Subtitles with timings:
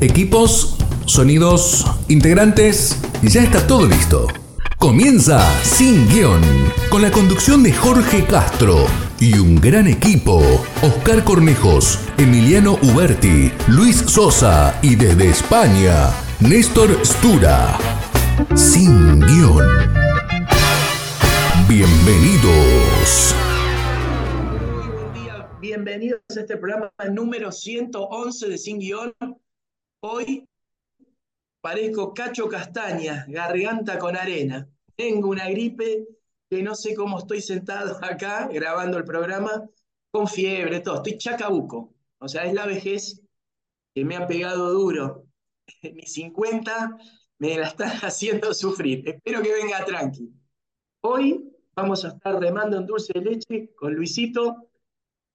[0.00, 0.76] Equipos,
[1.06, 4.26] sonidos, integrantes, ya está todo listo.
[4.78, 6.42] Comienza Sin Guión,
[6.90, 8.84] con la conducción de Jorge Castro
[9.18, 10.42] y un gran equipo.
[10.82, 16.10] Oscar Cornejos, Emiliano Uberti, Luis Sosa y desde España,
[16.40, 17.78] Néstor Stura.
[18.54, 19.66] Sin Guión.
[21.66, 23.34] Bienvenidos.
[24.52, 29.14] Muy buen día, bienvenidos a este programa número 111 de Sin Guión.
[30.00, 30.48] Hoy
[31.60, 34.68] parezco Cacho Castaña, garganta con arena.
[34.94, 36.06] Tengo una gripe
[36.48, 39.68] que no sé cómo estoy sentado acá grabando el programa,
[40.10, 40.96] con fiebre, todo.
[40.96, 41.94] Estoy chacabuco.
[42.18, 43.20] O sea, es la vejez
[43.94, 45.26] que me ha pegado duro.
[45.82, 46.96] Mis 50
[47.38, 49.08] me la están haciendo sufrir.
[49.08, 50.32] Espero que venga tranqui.
[51.00, 54.65] Hoy vamos a estar remando en dulce de leche con Luisito.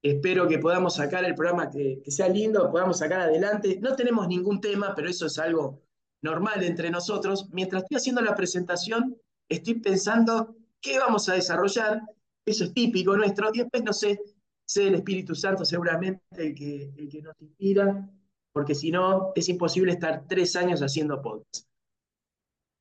[0.03, 3.77] Espero que podamos sacar el programa que, sea lindo, podamos sacar adelante.
[3.81, 5.79] No tenemos ningún tema, pero eso es algo
[6.23, 7.47] normal entre nosotros.
[7.51, 9.15] Mientras estoy haciendo la presentación,
[9.47, 12.01] estoy pensando qué vamos a desarrollar.
[12.45, 13.51] Eso es típico nuestro.
[13.53, 14.19] Y después, no sé,
[14.65, 18.09] sé el Espíritu Santo seguramente el que, el que nos inspira,
[18.51, 21.67] porque si no, es imposible estar tres años haciendo podcast.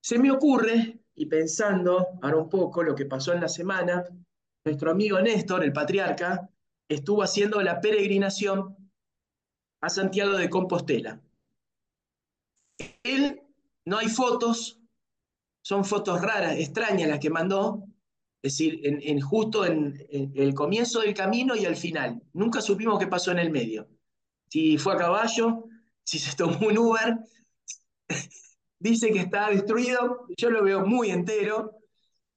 [0.02, 4.04] Se me ocurre, y pensando ahora un poco lo que pasó en la semana,
[4.64, 6.48] nuestro amigo Néstor, el patriarca,
[6.90, 8.76] estuvo haciendo la peregrinación
[9.80, 11.22] a Santiago de Compostela.
[13.02, 13.40] Él,
[13.84, 14.80] no hay fotos,
[15.62, 17.84] son fotos raras, extrañas las que mandó,
[18.42, 22.20] es decir, en, justo en, en, el comienzo del camino y al final.
[22.32, 23.88] Nunca supimos qué pasó en el medio.
[24.48, 25.66] Si fue a caballo,
[26.02, 27.18] si se tomó un Uber,
[28.78, 31.78] dice que está destruido, yo lo veo muy entero,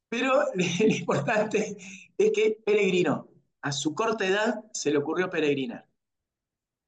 [0.10, 1.76] pero lo importante
[2.18, 3.33] es que peregrinó.
[3.64, 5.88] A su corta edad se le ocurrió peregrinar.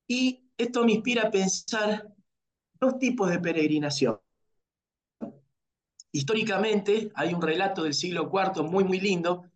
[0.07, 2.13] Y esto me inspira a pensar
[2.79, 4.19] dos tipos de peregrinación.
[6.11, 9.49] Históricamente hay un relato del siglo IV muy, muy lindo.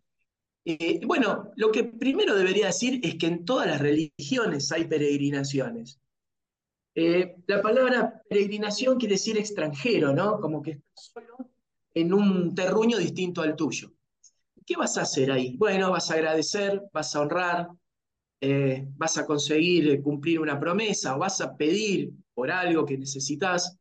[0.64, 6.00] Eh, bueno, lo que primero debería decir es que en todas las religiones hay peregrinaciones.
[6.94, 10.40] Eh, la palabra peregrinación quiere decir extranjero, ¿no?
[10.40, 11.50] Como que estás solo
[11.94, 13.92] en un terruño distinto al tuyo.
[14.70, 15.56] ¿Qué vas a hacer ahí?
[15.56, 17.70] Bueno, vas a agradecer, vas a honrar,
[18.40, 23.76] eh, vas a conseguir cumplir una promesa o vas a pedir por algo que necesitas.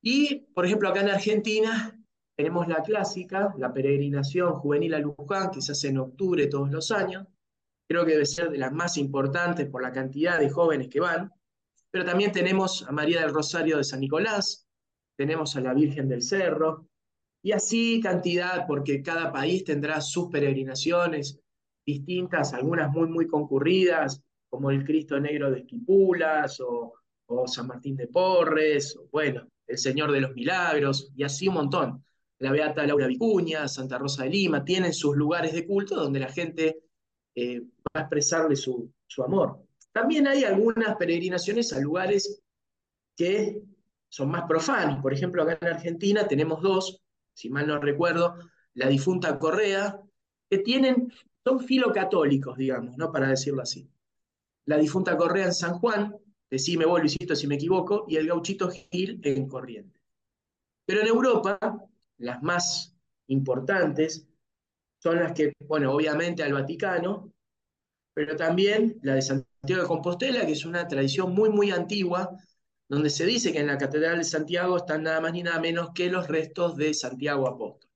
[0.00, 2.00] Y, por ejemplo, acá en Argentina
[2.36, 6.92] tenemos la clásica, la peregrinación juvenil a Luján, que se hace en octubre todos los
[6.92, 7.26] años.
[7.88, 11.32] Creo que debe ser de las más importantes por la cantidad de jóvenes que van.
[11.90, 14.68] Pero también tenemos a María del Rosario de San Nicolás,
[15.16, 16.86] tenemos a la Virgen del Cerro,
[17.44, 21.38] y así cantidad, porque cada país tendrá sus peregrinaciones
[21.84, 26.94] distintas, algunas muy, muy concurridas, como el Cristo Negro de Esquipulas, o,
[27.46, 32.02] San Martín de Porres, o bueno, el Señor de los Milagros, y así un montón.
[32.38, 36.32] La Beata Laura Vicuña, Santa Rosa de Lima, tienen sus lugares de culto donde la
[36.32, 36.78] gente
[37.34, 39.58] eh, va a expresarle su, su amor.
[39.92, 42.42] También hay algunas peregrinaciones a lugares
[43.14, 43.60] que
[44.08, 45.02] son más profanos.
[45.02, 47.03] Por ejemplo, acá en Argentina tenemos dos,
[47.34, 48.36] si mal no recuerdo,
[48.74, 50.00] la difunta Correa,
[50.48, 51.12] que tienen,
[51.44, 53.12] son filocatólicos, digamos, ¿no?
[53.12, 53.88] Para decirlo así.
[54.66, 56.16] La difunta Correa en San Juan,
[56.50, 60.00] decime vos, Luisito, si me equivoco, y el gauchito Gil en Corrientes.
[60.86, 61.58] Pero en Europa,
[62.18, 62.96] las más
[63.26, 64.26] importantes
[65.02, 67.32] son las que, bueno, obviamente al Vaticano,
[68.14, 72.30] pero también la de Santiago de Compostela, que es una tradición muy, muy antigua,
[72.88, 75.90] donde se dice que en la Catedral de Santiago están nada más ni nada menos
[75.94, 77.90] que los restos de Santiago Apóstol.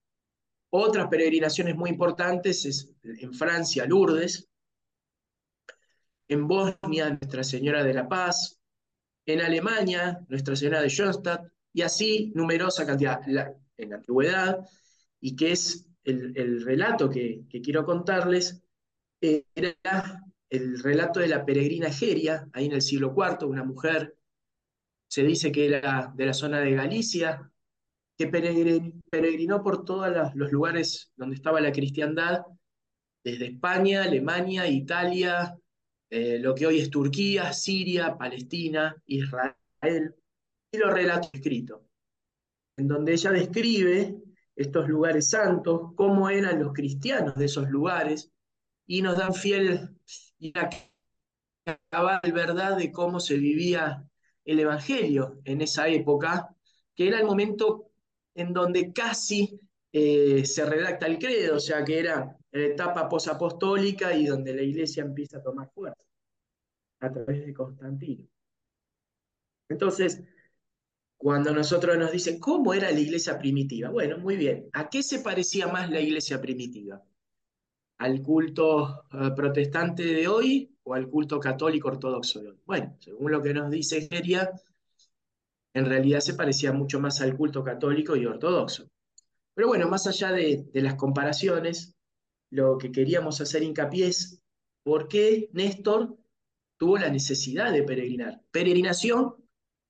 [0.71, 4.49] Otras peregrinaciones muy importantes es en Francia, Lourdes,
[6.29, 8.59] en Bosnia, Nuestra Señora de la Paz,
[9.27, 14.59] en Alemania, Nuestra Señora de Schoenstatt, y así numerosa cantidad en la antigüedad,
[15.21, 18.63] y que es el, el relato que, quiero contarles,
[19.21, 24.18] era el relato de la peregrina Geria, ahí en el siglo IV, una mujer,
[25.09, 27.51] se dice que era de la zona de Galicia,
[28.17, 32.43] que peregrinó por todos los lugares donde estaba la cristiandad,
[33.25, 35.57] desde España, Alemania, Italia,
[36.11, 40.15] eh, lo que hoy es Turquía, Siria, Palestina, Israel,
[40.71, 41.83] y los relatos escritos,
[42.77, 44.17] en donde ella describe
[44.57, 48.33] estos lugares santos, cómo eran los cristianos de esos lugares,
[48.87, 49.91] y nos dan fiel
[50.39, 50.53] y
[51.91, 54.09] la verdad de cómo se vivía
[54.49, 56.57] el Evangelio en esa época,
[56.95, 57.91] que era el momento
[58.35, 59.61] en donde casi
[59.93, 64.63] eh, se redacta el credo, o sea que era la etapa posapostólica y donde la
[64.63, 66.03] iglesia empieza a tomar fuerza
[67.01, 68.27] a través de Constantino.
[69.69, 70.23] Entonces,
[71.19, 73.91] cuando nosotros nos dicen, ¿cómo era la iglesia primitiva?
[73.91, 74.71] Bueno, muy bien.
[74.73, 77.03] ¿A qué se parecía más la iglesia primitiva?
[77.99, 82.41] ¿Al culto eh, protestante de hoy o al culto católico ortodoxo?
[82.65, 84.51] Bueno, según lo que nos dice Geria,
[85.75, 88.89] en realidad se parecía mucho más al culto católico y ortodoxo.
[89.55, 91.95] Pero bueno, más allá de, de las comparaciones,
[92.51, 94.41] lo que queríamos hacer hincapié es
[94.83, 96.17] por qué Néstor
[96.79, 98.41] tuvo la necesidad de peregrinar.
[98.51, 99.35] Peregrinación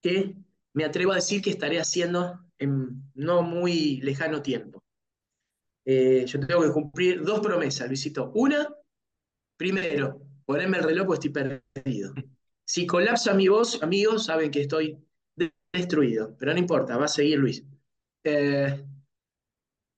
[0.02, 0.34] que
[0.72, 4.82] me atrevo a decir que estaré haciendo en no muy lejano tiempo.
[5.84, 8.30] Eh, yo tengo que cumplir dos promesas, Luisito.
[8.34, 8.68] Una,
[9.56, 12.14] primero, ponerme el reloj porque estoy perdido.
[12.64, 14.98] Si colapsa mi voz, amigos, saben que estoy
[15.70, 17.62] destruido, pero no importa, va a seguir Luis.
[18.24, 18.82] Eh,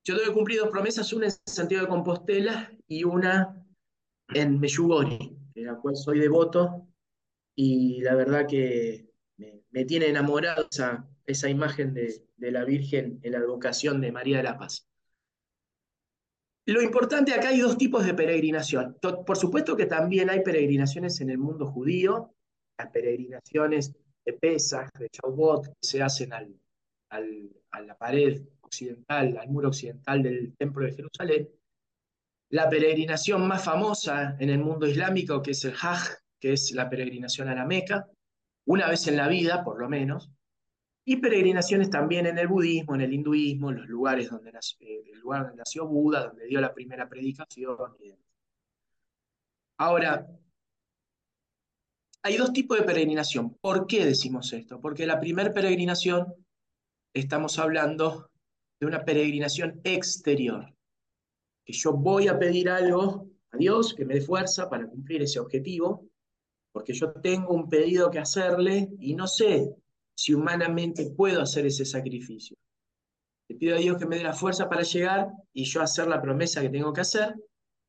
[0.03, 3.65] yo tengo que cumplir dos promesas, una en Santiago de Compostela y una
[4.33, 6.85] en Meyugori, de la cual soy devoto,
[7.55, 13.37] y la verdad que me, tiene enamorado esa, esa imagen de, la Virgen en la
[13.37, 14.90] advocación de María de la Paz.
[16.65, 18.97] Lo importante acá hay dos tipos de peregrinación.
[19.01, 22.33] Por supuesto que también hay peregrinaciones en el mundo judío,
[22.77, 23.93] las peregrinaciones
[24.25, 26.55] de Pesach, de Shavuot, que se hacen al,
[27.09, 31.49] a la pared occidental, al muro occidental del Templo de Jerusalén.
[32.49, 36.89] La peregrinación más famosa en el mundo islámico, que es el Hajj, que es la
[36.89, 38.07] peregrinación a la Meca,
[38.65, 40.31] una vez en la vida, por lo menos,
[41.03, 45.03] y peregrinaciones también en el budismo, en el hinduismo, en los lugares donde nació, eh,
[45.11, 47.75] el lugar donde nació Buda, donde dio la primera predicación.
[49.77, 50.27] Ahora,
[52.23, 53.55] hay dos tipos de peregrinación.
[53.55, 54.79] ¿Por qué decimos esto?
[54.79, 56.35] Porque la primera peregrinación
[57.13, 58.29] estamos hablando
[58.79, 60.71] de una peregrinación exterior,
[61.65, 65.39] que yo voy a pedir algo a Dios que me dé fuerza para cumplir ese
[65.39, 66.07] objetivo,
[66.71, 69.75] porque yo tengo un pedido que hacerle y no sé
[70.21, 72.55] si humanamente puedo hacer ese sacrificio.
[73.49, 76.21] Le pido a Dios que me dé la fuerza para llegar y yo hacer la
[76.21, 77.33] promesa que tengo que hacer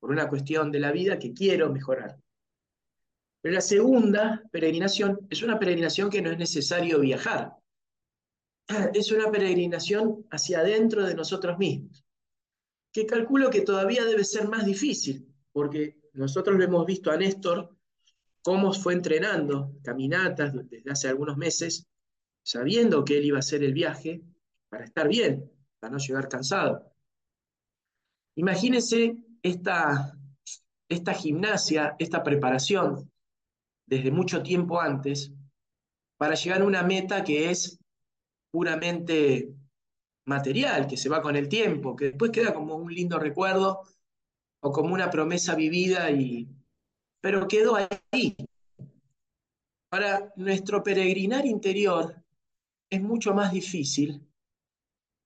[0.00, 2.19] por una cuestión de la vida que quiero mejorar.
[3.43, 7.52] Pero la segunda peregrinación es una peregrinación que no es necesario viajar.
[8.94, 12.02] Es una peregrinación hacia adentro de nosotros mismos,
[12.93, 17.76] que calculo que todavía debe ser más difícil, porque nosotros lo hemos visto a Néstor
[18.40, 21.92] cómo fue entrenando caminatas desde hace algunos meses,
[22.43, 24.23] sabiendo que él iba a hacer el viaje
[24.69, 26.93] para estar bien, para no llegar cansado.
[28.37, 30.17] Imagínense esta,
[30.89, 33.11] esta gimnasia, esta preparación
[33.87, 35.33] desde mucho tiempo antes
[36.17, 37.79] para llegar a una meta que es
[38.50, 39.53] puramente
[40.27, 43.83] material, que se va con el tiempo, que después queda como un lindo recuerdo
[44.61, 46.49] o como una promesa vivida y,
[47.21, 48.37] pero quedó ahí.
[49.91, 52.22] Para nuestro peregrinar interior
[52.93, 54.21] es mucho más difícil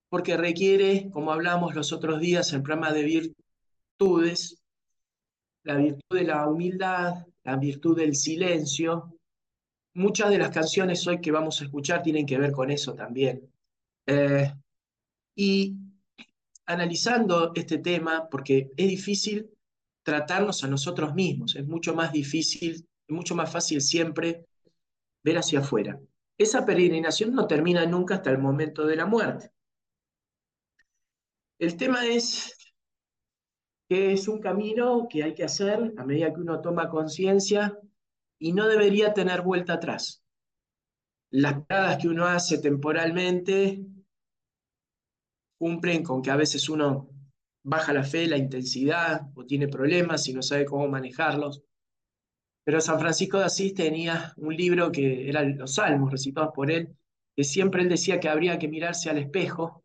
[0.09, 3.03] porque requiere, como hablamos los otros días en el programa de
[3.99, 4.63] virtudes,
[5.65, 9.19] la virtud de la humildad, la virtud del silencio.
[9.95, 13.51] Muchas de las canciones hoy que vamos a escuchar tienen que ver con eso también.
[14.07, 14.49] Eh,
[15.35, 15.77] y
[16.67, 19.51] analizando este tema, porque es difícil
[20.05, 21.57] tratarnos a nosotros mismos.
[21.57, 24.47] Es mucho más difícil, mucho más fácil siempre
[25.25, 25.99] ver hacia afuera.
[26.39, 29.53] Esa peregrinación no termina nunca hasta el momento de la muerte.
[31.59, 32.57] El tema es
[33.89, 37.79] que es un camino que hay que hacer a medida que uno toma conciencia
[38.39, 40.23] y no debería tener vuelta atrás.
[41.31, 43.87] Las paradas que uno hace temporalmente
[45.59, 47.09] cumplen con que a veces uno
[47.63, 51.63] baja la fe, la intensidad, o tiene problemas y no sabe cómo manejarlos.
[52.67, 56.97] Pero San Francisco de Asís tenía un libro que eran los salmos recitados por él,
[57.37, 59.85] que siempre él decía que habría que mirarse al espejo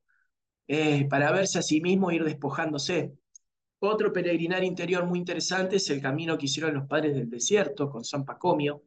[0.67, 3.13] eh, para verse a sí mismo e ir despojándose.
[3.77, 8.03] Otro peregrinar interior muy interesante es el camino que hicieron los padres del desierto con
[8.03, 8.81] San Pacomio.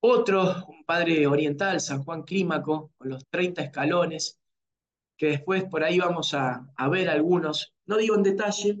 [0.00, 4.40] Otro, un padre oriental, San Juan Clímaco, con los 30 escalones,
[5.16, 8.76] que después por ahí vamos a, ver algunos, no digo en detalle,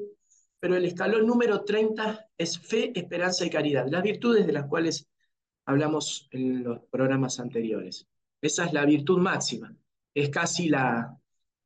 [0.60, 5.08] pero el escalón número 30 es fe, esperanza y caridad, las virtudes de las cuales
[5.64, 8.06] hablamos en los programas anteriores.
[8.42, 9.74] Esa es la virtud máxima,
[10.14, 11.18] es casi la,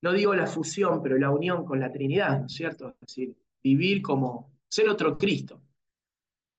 [0.02, 2.90] no digo la fusión, pero la unión con la Trinidad, ¿no es cierto?
[2.90, 5.60] Es decir, vivir como ser otro Cristo.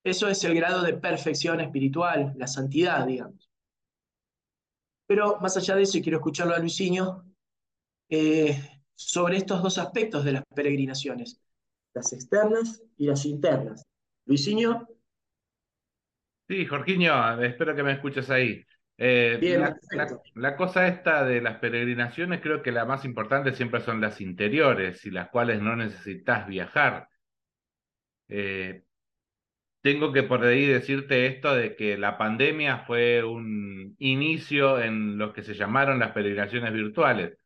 [0.04, 3.50] Eso es el grado de perfección espiritual, la santidad, digamos.
[5.08, 7.26] Pero más allá de eso, y quiero escucharlo a Luisinho,
[8.10, 11.42] eh, sobre estos dos aspectos de las peregrinaciones,
[11.96, 13.88] las externas y las internas.
[14.26, 14.88] Luisinho.
[16.48, 18.64] Sí, Jorginho, espero que me escuches ahí.
[18.98, 19.58] Eh,
[19.92, 24.22] la, la, cosa esta de las peregrinaciones, creo que la más importante siempre son las
[24.22, 27.10] interiores y las cuales no necesitas viajar.
[28.30, 28.84] Eh,
[29.82, 35.34] tengo que por ahí decirte esto de que la pandemia fue un inicio en lo
[35.34, 37.38] que se llamaron las peregrinaciones virtuales.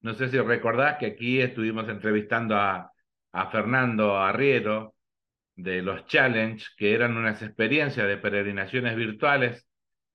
[0.00, 2.93] No sé si recordás que aquí estuvimos entrevistando a,
[3.34, 4.94] a Fernando Arriero
[5.56, 9.66] de los Challenge, que eran unas experiencias de peregrinaciones virtuales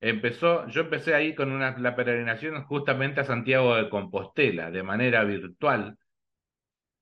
[0.02, 5.24] Empezó, yo empecé ahí con una, la peregrinación justamente a Santiago de Compostela, de manera
[5.26, 5.98] virtual.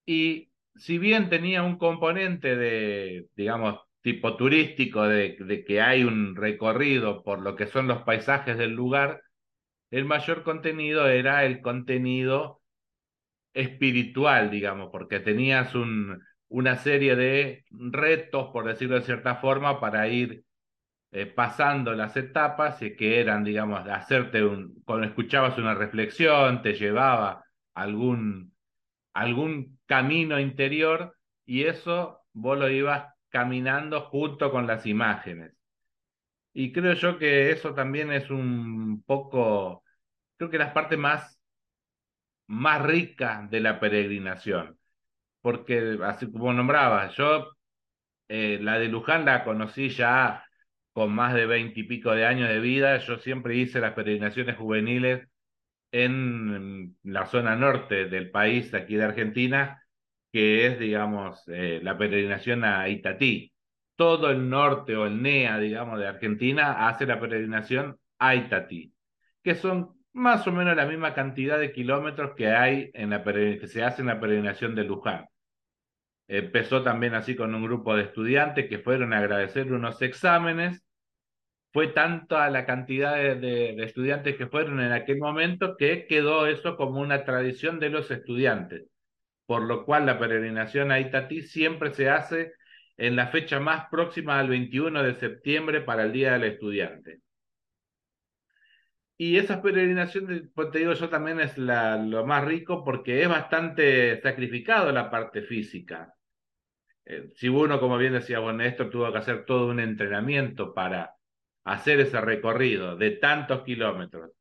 [0.05, 6.35] Y si bien tenía un componente de, digamos, tipo turístico, de, de que hay un
[6.35, 9.21] recorrido por lo que son los paisajes del lugar,
[9.91, 12.56] el mayor contenido era el contenido
[13.53, 20.07] espiritual, digamos, porque tenías un, una serie de retos, por decirlo de cierta forma, para
[20.07, 20.43] ir
[21.11, 26.73] eh, pasando las etapas y que eran, digamos, hacerte un, cuando escuchabas una reflexión, te
[26.73, 28.53] llevaba algún,
[29.13, 35.53] algún camino interior y eso vos lo ibas caminando junto con las imágenes.
[36.53, 39.83] Y creo yo que eso también es un poco,
[40.37, 41.36] creo que las partes más,
[42.47, 44.77] más ricas de la peregrinación.
[45.41, 47.51] Porque, así como nombraba, yo
[48.29, 50.43] eh, la de Luján la conocí ya
[50.91, 54.57] con más de veinte y pico de años de vida, yo siempre hice las peregrinaciones
[54.57, 55.27] juveniles
[55.91, 59.83] en la zona norte del país, aquí de Argentina,
[60.31, 63.53] que es, digamos, eh, la peregrinación a Itatí.
[63.95, 68.93] Todo el norte o el NEA, digamos, de Argentina hace la peregrinación a Itatí,
[69.43, 73.67] que son más o menos la misma cantidad de kilómetros que hay en la que
[73.67, 75.25] se hace en la peregrinación de Luján.
[76.27, 80.83] Empezó también así con un grupo de estudiantes que fueron a agradecer unos exámenes
[81.77, 87.01] fue tanta la cantidad de, estudiantes que fueron en aquel momento que quedó eso como
[87.01, 88.85] una tradición de los estudiantes,
[89.45, 92.53] por lo cual la peregrinación a Itatí siempre se hace
[92.97, 97.19] en la fecha más próxima al 21 de septiembre para el Día del Estudiante.
[99.17, 103.29] Y esas peregrinaciones, pues te digo yo, también es la, lo más rico porque es
[103.29, 106.13] bastante sacrificado la parte física.
[107.05, 111.15] Eh, si uno, como bien decía, bueno, esto tuvo que hacer todo un entrenamiento para
[111.63, 114.31] hacer ese recorrido de tantos kilómetros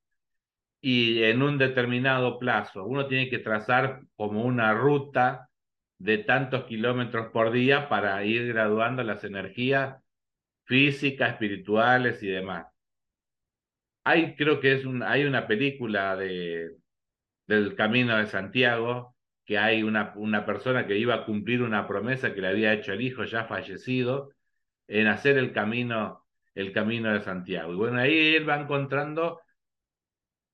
[0.81, 5.49] y en un determinado plazo, uno tiene que trazar como una ruta
[5.99, 10.03] de tantos kilómetros por día para ir graduando las energías
[10.65, 12.67] físicas, espirituales y demás.
[14.07, 16.71] Hay, creo que es hay una película de,
[17.47, 22.33] del Camino de Santiago, que hay una, una persona que iba a cumplir una promesa
[22.35, 24.31] que le había hecho el hijo ya fallecido,
[24.89, 27.73] en hacer el camino el camino de Santiago.
[27.73, 29.41] Y bueno, ahí él va encontrando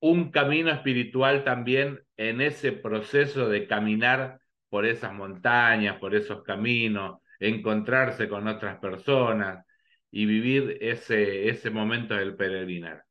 [0.00, 7.20] un camino espiritual también en ese proceso de caminar por esas montañas, por esos caminos,
[7.38, 9.64] encontrarse con otras personas
[10.10, 13.04] y vivir ese, ese momento del peregrinar.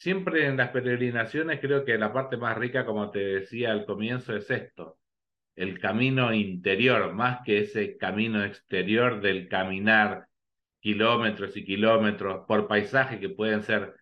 [0.00, 4.34] Siempre en las peregrinaciones creo que la parte más rica, como te decía al comienzo,
[4.34, 4.98] es esto,
[5.56, 10.26] el camino interior, más que ese camino exterior del caminar
[10.80, 13.94] kilómetros y kilómetros por paisaje que pueden ser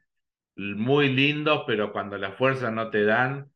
[0.55, 3.51] muy lindos, pero cuando las fuerzas no te dan,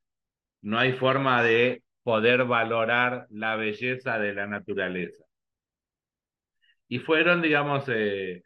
[0.63, 5.25] no hay forma de poder valorar la belleza de la naturaleza.
[6.89, 8.43] Y fueron, digamos, eh,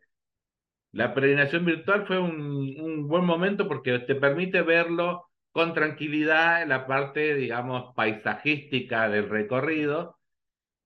[0.96, 6.70] la peregrinación virtual fue un, un, buen momento porque te permite verlo con tranquilidad en
[6.70, 10.18] la parte, digamos, paisajística del recorrido,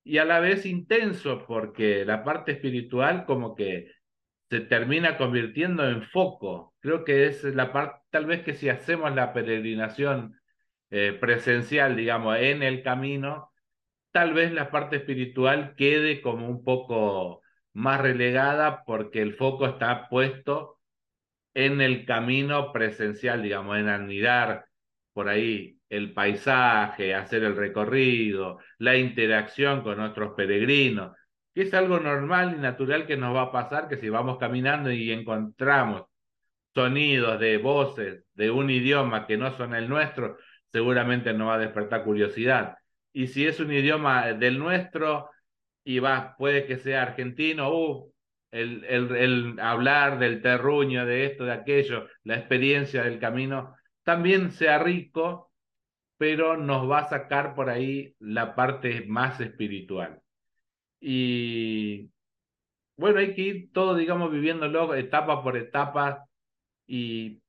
[0.05, 3.93] y a la vez intenso porque la parte espiritual como que
[4.51, 6.75] se termina convirtiendo en foco.
[6.81, 10.41] Creo que es la parte, tal vez que si hacemos la peregrinación
[10.91, 13.53] eh, presencial, digamos, en el camino,
[14.13, 20.09] tal vez la parte espiritual quede como un poco más relegada porque el foco está
[20.09, 20.79] puesto
[21.55, 24.67] en el camino presencial, digamos, en admirar
[25.13, 31.17] por ahí el paisaje, hacer el recorrido, la interacción con otros peregrinos,
[31.55, 34.91] que es algo normal y natural que nos va a pasar, que si vamos caminando
[34.93, 36.05] y encontramos
[36.75, 40.39] sonidos de voces de un idioma que no son el nuestro,
[40.73, 42.77] seguramente nos va a despertar curiosidad.
[43.13, 45.31] Y si es un idioma del nuestro
[45.85, 48.13] y va, puede que sea argentino, uh,
[48.51, 54.51] el, el, el hablar del terruño, de esto, de aquello, la experiencia del camino, también
[54.51, 55.51] sea rico
[56.21, 60.21] pero nos va a sacar por ahí la parte más espiritual.
[61.01, 62.11] Y
[62.99, 66.27] bueno, hay que ir todo, digamos, viviéndolo etapa por etapa
[66.87, 67.41] y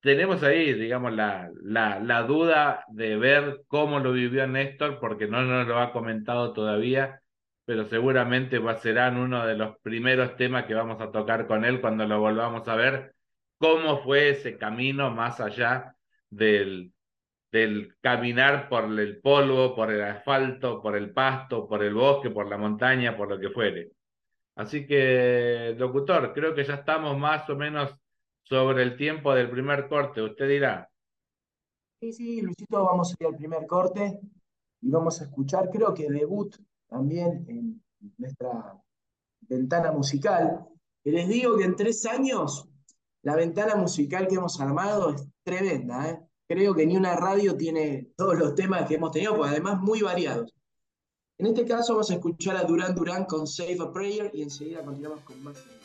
[0.00, 5.42] tenemos ahí, digamos, la, la, la, duda de ver cómo lo vivió Néstor, porque no
[5.42, 7.20] nos lo ha comentado todavía,
[7.66, 11.80] pero seguramente va, serán uno de los primeros temas que vamos a tocar con él
[11.80, 13.14] cuando lo volvamos a ver,
[13.58, 15.96] cómo fue ese camino más allá
[16.30, 16.92] del,
[17.50, 22.48] del caminar por el polvo, por el asfalto, por el pasto, por el bosque, por
[22.48, 23.90] la montaña, por lo que fuere.
[24.54, 27.94] Así que, locutor, creo que ya estamos más o menos
[28.44, 30.88] sobre el tiempo del primer corte, usted dirá.
[32.00, 34.20] Sí, sí, Luisito, vamos a ir al primer corte
[34.80, 36.54] y vamos a escuchar, creo que debut
[36.88, 37.82] también en
[38.18, 38.80] nuestra
[39.40, 40.66] ventana musical.
[41.04, 42.68] Y les digo que en tres años
[43.22, 46.10] la ventana musical que hemos armado es tremenda.
[46.10, 46.20] ¿eh?
[46.48, 50.02] Creo que ni una radio tiene todos los temas que hemos tenido, pues además muy
[50.02, 50.52] variados.
[51.38, 54.84] En este caso vamos a escuchar a Duran Duran con Save a Prayer y enseguida
[54.84, 55.75] continuamos con más.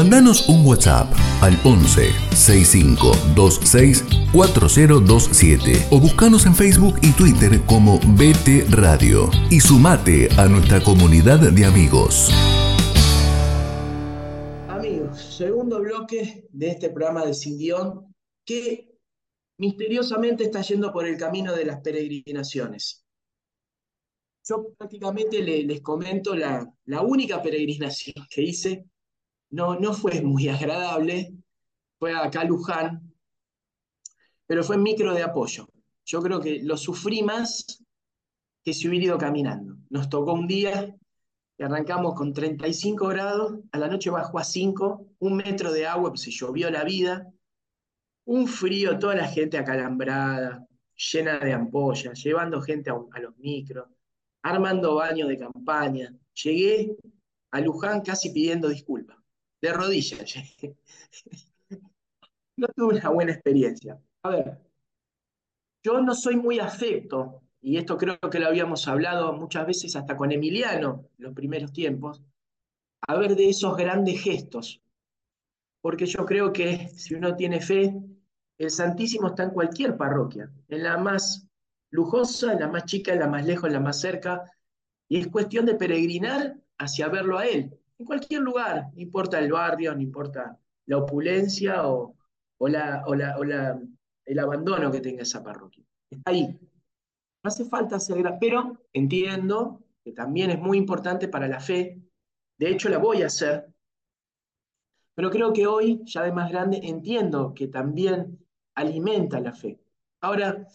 [0.00, 8.70] Mandanos un WhatsApp al 11 6526 4027 o buscanos en Facebook y Twitter como BT
[8.70, 12.30] Radio y sumate a nuestra comunidad de amigos.
[14.68, 18.14] Amigos, segundo bloque de este programa de Sin Guión
[18.46, 18.88] que
[19.58, 23.04] misteriosamente está yendo por el camino de las peregrinaciones.
[24.48, 28.86] Yo prácticamente les comento la, la única peregrinación que hice
[29.50, 31.34] no, no fue muy agradable,
[31.98, 33.12] fue acá a Luján,
[34.46, 35.68] pero fue micro de apoyo.
[36.04, 37.84] Yo creo que lo sufrí más
[38.64, 39.76] que si hubiera ido caminando.
[39.90, 40.94] Nos tocó un día
[41.58, 46.10] y arrancamos con 35 grados, a la noche bajó a 5, un metro de agua,
[46.10, 47.26] pues se llovió la vida,
[48.24, 50.66] un frío, toda la gente acalambrada,
[51.12, 53.88] llena de ampollas, llevando gente a, a los micros,
[54.42, 56.14] armando baños de campaña.
[56.42, 56.96] Llegué
[57.50, 59.19] a Luján casi pidiendo disculpas
[59.60, 60.34] de rodillas.
[62.56, 63.98] no tuve una buena experiencia.
[64.22, 64.58] A ver,
[65.82, 70.16] yo no soy muy afecto, y esto creo que lo habíamos hablado muchas veces hasta
[70.16, 72.22] con Emiliano en los primeros tiempos,
[73.06, 74.82] a ver de esos grandes gestos.
[75.80, 77.94] Porque yo creo que si uno tiene fe,
[78.58, 81.48] el Santísimo está en cualquier parroquia, en la más
[81.90, 84.44] lujosa, en la más chica, en la más lejos, en la más cerca,
[85.08, 89.52] y es cuestión de peregrinar hacia verlo a Él en cualquier lugar, no importa el
[89.52, 92.16] barrio, no importa la opulencia o,
[92.60, 93.04] la,
[94.24, 95.84] el abandono que tenga esa parroquia.
[96.08, 96.46] Está ahí.
[97.42, 102.00] No hace falta hacer, pero entiendo que también es muy importante para la fe.
[102.58, 103.70] De hecho, la voy a hacer.
[105.14, 108.38] Pero creo que hoy, ya de más grande, entiendo que también
[108.74, 109.78] alimenta la fe.
[110.22, 110.66] Ahora,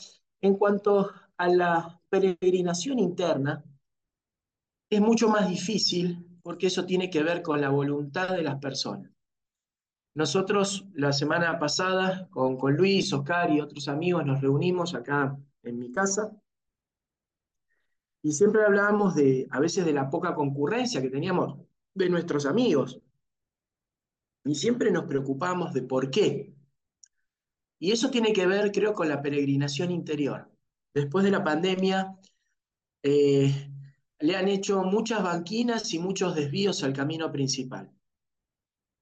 [0.41, 3.63] en cuanto a la peregrinación interna,
[4.91, 9.11] es mucho más difícil porque eso tiene que ver con la voluntad de las personas.
[10.13, 15.79] Nosotros la semana pasada con, con Luis, Oscar y otros amigos nos reunimos acá en
[15.79, 16.39] mi casa
[18.21, 21.57] y siempre hablábamos de, a veces de la poca concurrencia que teníamos
[21.95, 23.01] de nuestros amigos.
[24.43, 26.53] Y siempre nos preocupamos de por qué.
[27.79, 30.47] Y eso tiene que ver, creo, con la peregrinación interior.
[30.93, 32.15] Después de la pandemia,
[33.01, 33.74] eh,
[34.19, 37.91] le han hecho muchas banquinas y muchos desvíos al camino principal.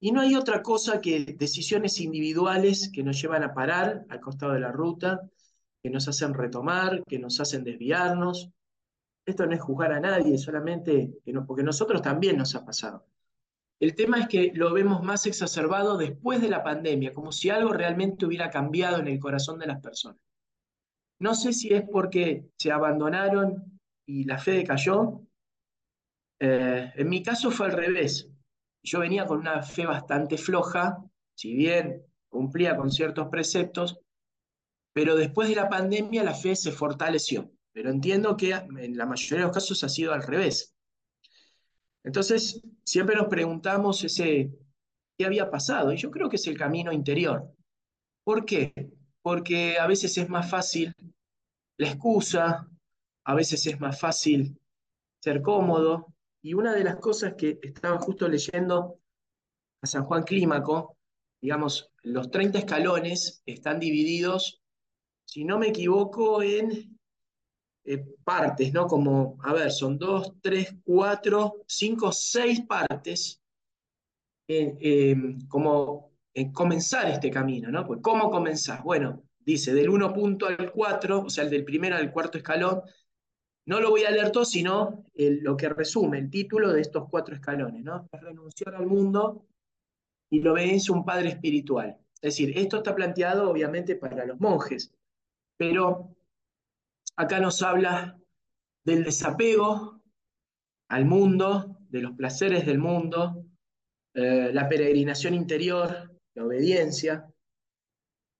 [0.00, 4.52] Y no hay otra cosa que decisiones individuales que nos llevan a parar al costado
[4.52, 5.22] de la ruta,
[5.82, 8.50] que nos hacen retomar, que nos hacen desviarnos.
[9.24, 11.14] Esto no es juzgar a nadie, solamente
[11.46, 13.06] porque nosotros también nos ha pasado.
[13.80, 17.72] El tema es que lo vemos más exacerbado después de la pandemia, como si algo
[17.72, 20.20] realmente hubiera cambiado en el corazón de las personas.
[21.18, 23.73] No sé si es porque se abandonaron
[24.06, 25.22] y la fe decayó.
[26.40, 28.28] Eh, en mi caso fue al revés.
[28.82, 31.02] Yo venía con una fe bastante floja,
[31.34, 34.00] si bien cumplía con ciertos preceptos,
[34.92, 37.50] pero después de la pandemia la fe se fortaleció.
[37.72, 40.74] Pero entiendo que en la mayoría de los casos ha sido al revés.
[42.04, 44.52] Entonces, siempre nos preguntamos ese,
[45.16, 47.50] qué había pasado, y yo creo que es el camino interior.
[48.22, 48.72] ¿Por qué?
[49.22, 50.94] Porque a veces es más fácil
[51.78, 52.68] la excusa,
[53.24, 54.58] a veces es más fácil
[55.20, 56.14] ser cómodo.
[56.42, 59.00] Y una de las cosas que estaba justo leyendo
[59.80, 60.98] a San Juan Clímaco,
[61.40, 64.62] digamos, los 30 escalones están divididos,
[65.24, 66.98] si no me equivoco, en
[67.84, 68.86] eh, partes, ¿no?
[68.86, 73.40] Como, a ver, son dos, tres, cuatro, cinco, seis partes,
[75.48, 77.86] como en comenzar este camino, ¿no?
[77.86, 78.82] Pues, ¿cómo comenzar?
[78.82, 82.82] Bueno, dice, del 1 punto al 4, o sea, del primero al cuarto escalón,
[83.66, 87.82] no lo voy a leer sino lo que resume el título de estos cuatro escalones,
[87.82, 88.08] ¿no?
[88.12, 89.46] Es renunciar al mundo
[90.30, 91.96] y lo obedece un padre espiritual.
[92.14, 94.92] Es decir, esto está planteado obviamente para los monjes,
[95.56, 96.16] pero
[97.16, 98.18] acá nos habla
[98.84, 100.00] del desapego
[100.88, 103.46] al mundo, de los placeres del mundo,
[104.14, 107.26] eh, la peregrinación interior, la obediencia.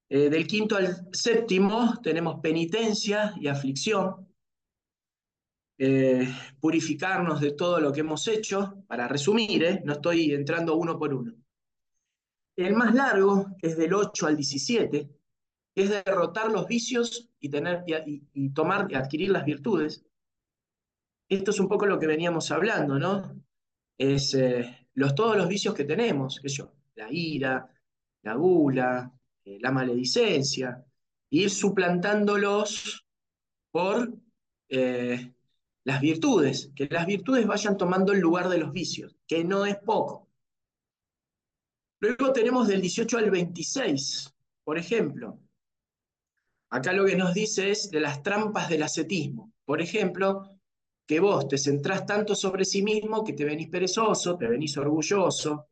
[0.09, 4.34] Eh, del quinto al séptimo tenemos penitencia y aflicción.
[5.77, 6.29] Eh,
[6.61, 9.83] purificarnos de todo lo que hemos hecho, para resumir, ¿eh?
[9.85, 11.35] no estoy entrando uno por uno.
[12.57, 15.11] El más largo, que es del 8 al 17,
[15.75, 20.05] es derrotar los vicios y, tener, y, tomar y adquirir las virtudes.
[21.29, 23.43] Esto es un poco lo que veníamos hablando, ¿no?
[23.99, 27.69] Es eh, los, todos los vicios que tenemos, que yo, la ira,
[28.23, 29.13] la gula,
[29.45, 30.85] la maledicencia,
[31.31, 33.05] ir suplantándolos
[33.73, 34.15] por
[35.85, 39.17] las virtudes, que las virtudes vayan tomando el lugar de los vicios.
[39.27, 40.29] que no es poco.
[42.01, 45.41] Luego tenemos del 18 al 26, por ejemplo.
[46.71, 49.53] Acá lo que nos dice es de las trampas del ascetismo.
[49.65, 50.59] Por ejemplo,
[51.07, 55.69] que vos te centrás tanto sobre sí mismo que te venís perezoso, te venís orgulloso,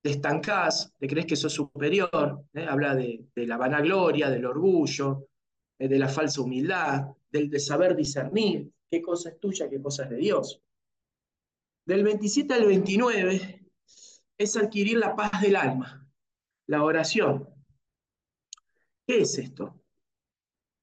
[0.00, 2.44] te estancás, te crees que sos superior.
[2.54, 2.66] ¿eh?
[2.68, 5.28] Habla de, la vanagloria, del orgullo,
[5.78, 10.04] eh, de la falsa humildad, del de saber discernir qué cosa es tuya, qué cosa
[10.04, 10.62] es de Dios.
[11.86, 13.66] Del 27 al 29
[14.36, 16.08] es adquirir la paz del alma,
[16.66, 17.48] la oración.
[19.06, 19.82] ¿Qué es esto?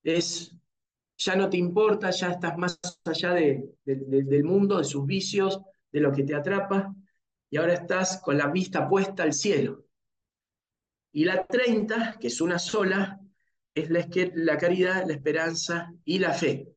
[0.04, 0.56] Es,
[1.17, 6.12] ya no te importa, ya estás más allá del mundo, de sus vicios, de lo
[6.12, 6.96] que te atrapa,
[7.50, 9.86] y ahora estás con la vista puesta al cielo.
[11.12, 13.20] Y la 30, que es una sola,
[13.74, 16.77] es la, la caridad, la esperanza y la fe.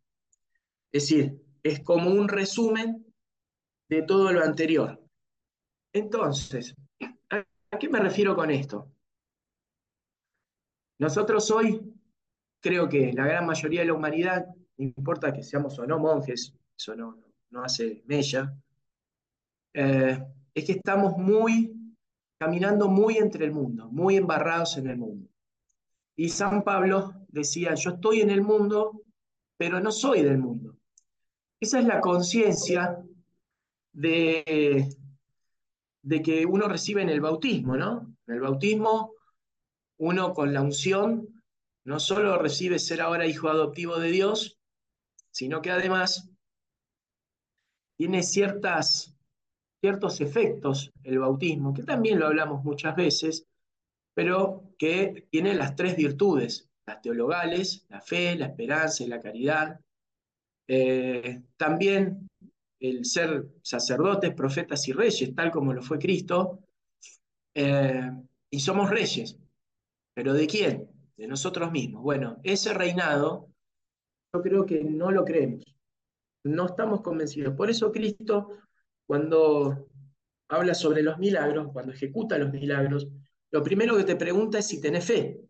[0.93, 3.07] Es decir, es como un resumen
[3.89, 5.01] de todo lo anterior.
[5.93, 6.75] Entonces,
[7.31, 8.93] ¿a qué me refiero con esto?
[10.99, 11.81] Nosotros hoy,
[12.61, 16.55] creo que la gran mayoría de la humanidad, no importa que seamos o no monjes,
[16.77, 17.19] eso no,
[17.51, 18.55] no hace mella,
[19.75, 20.23] eh,
[20.55, 21.75] es que estamos muy,
[22.39, 25.29] caminando muy entre el mundo, muy embarrados en el mundo.
[26.17, 29.03] Y San Pablo decía, yo estoy en el mundo,
[29.57, 30.70] pero no soy del mundo.
[31.61, 33.03] Esa es la conciencia
[33.93, 34.89] de,
[36.03, 38.17] de que uno recibe en el bautismo, ¿no?
[38.27, 39.13] En el bautismo,
[39.99, 41.43] uno con la unción
[41.85, 44.59] no solo recibe ser ahora hijo adoptivo de Dios,
[45.31, 46.31] sino que además
[47.97, 49.15] tiene ciertas
[49.81, 53.47] ciertos efectos el bautismo, que también lo hablamos muchas veces,
[54.15, 59.81] pero que tiene las tres virtudes, las teologales, la fe, la esperanza y la caridad.
[60.73, 62.31] Eh, también
[62.79, 66.61] el ser sacerdotes, profetas y reyes, tal como lo fue Cristo,
[67.53, 68.09] eh,
[68.49, 69.37] y somos reyes.
[70.15, 70.89] ¿Pero de quién?
[71.17, 72.05] De nosotros mismos.
[72.05, 73.49] Bueno, ese reinado
[74.33, 75.65] yo creo que no lo creemos,
[76.45, 77.57] no estamos convencidos.
[77.57, 78.51] Por eso Cristo
[79.05, 79.89] cuando
[80.49, 83.09] habla sobre los milagros, cuando ejecuta los milagros,
[83.51, 85.41] lo primero que te pregunta es si tenés fe.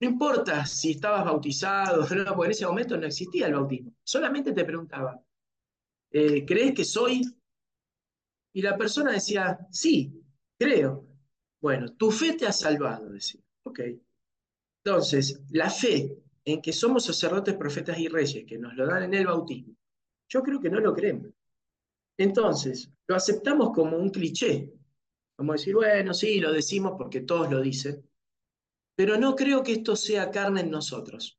[0.00, 3.92] No importa si estabas bautizado, porque en ese momento no existía el bautismo.
[4.02, 5.22] Solamente te preguntaba,
[6.10, 7.22] eh, ¿crees que soy?
[8.52, 10.24] Y la persona decía, sí,
[10.58, 11.06] creo.
[11.60, 13.42] Bueno, tu fe te ha salvado, decía.
[13.64, 13.80] Ok.
[14.82, 19.14] Entonces, la fe en que somos sacerdotes, profetas y reyes, que nos lo dan en
[19.14, 19.76] el bautismo,
[20.28, 21.30] yo creo que no lo creemos.
[22.16, 24.72] Entonces, lo aceptamos como un cliché,
[25.36, 28.09] como decir, bueno, sí, lo decimos porque todos lo dicen,
[29.00, 31.38] pero no creo que esto sea carne en nosotros.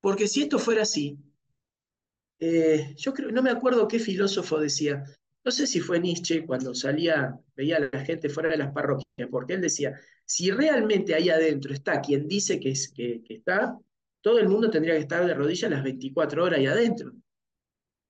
[0.00, 1.18] Porque si esto fuera así,
[2.38, 5.02] eh, yo no me acuerdo qué filósofo decía,
[5.44, 9.28] no sé si fue Nietzsche cuando salía, veía a la gente fuera de las parroquias,
[9.28, 13.76] porque él decía, si realmente ahí adentro está quien dice que está,
[14.20, 17.12] todo el mundo tendría que estar de rodillas las 24 horas ahí adentro.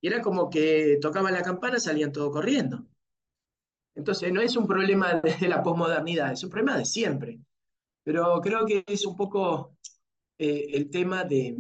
[0.03, 2.87] Y era como que tocaban la campana, salían todos corriendo.
[3.94, 7.40] Entonces, no es un problema de la posmodernidad, es un problema de siempre.
[8.04, 9.76] Pero creo que es un poco
[10.38, 11.56] eh, el tema de,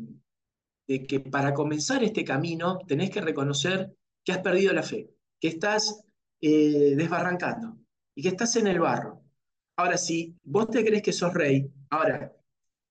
[0.86, 6.04] que para comenzar este camino tenés que reconocer que has perdido la fe, que estás
[6.40, 7.78] eh, desbarrancando
[8.14, 9.22] y que estás en el barro.
[9.76, 12.32] Ahora, si vos te crees que sos rey, ahora,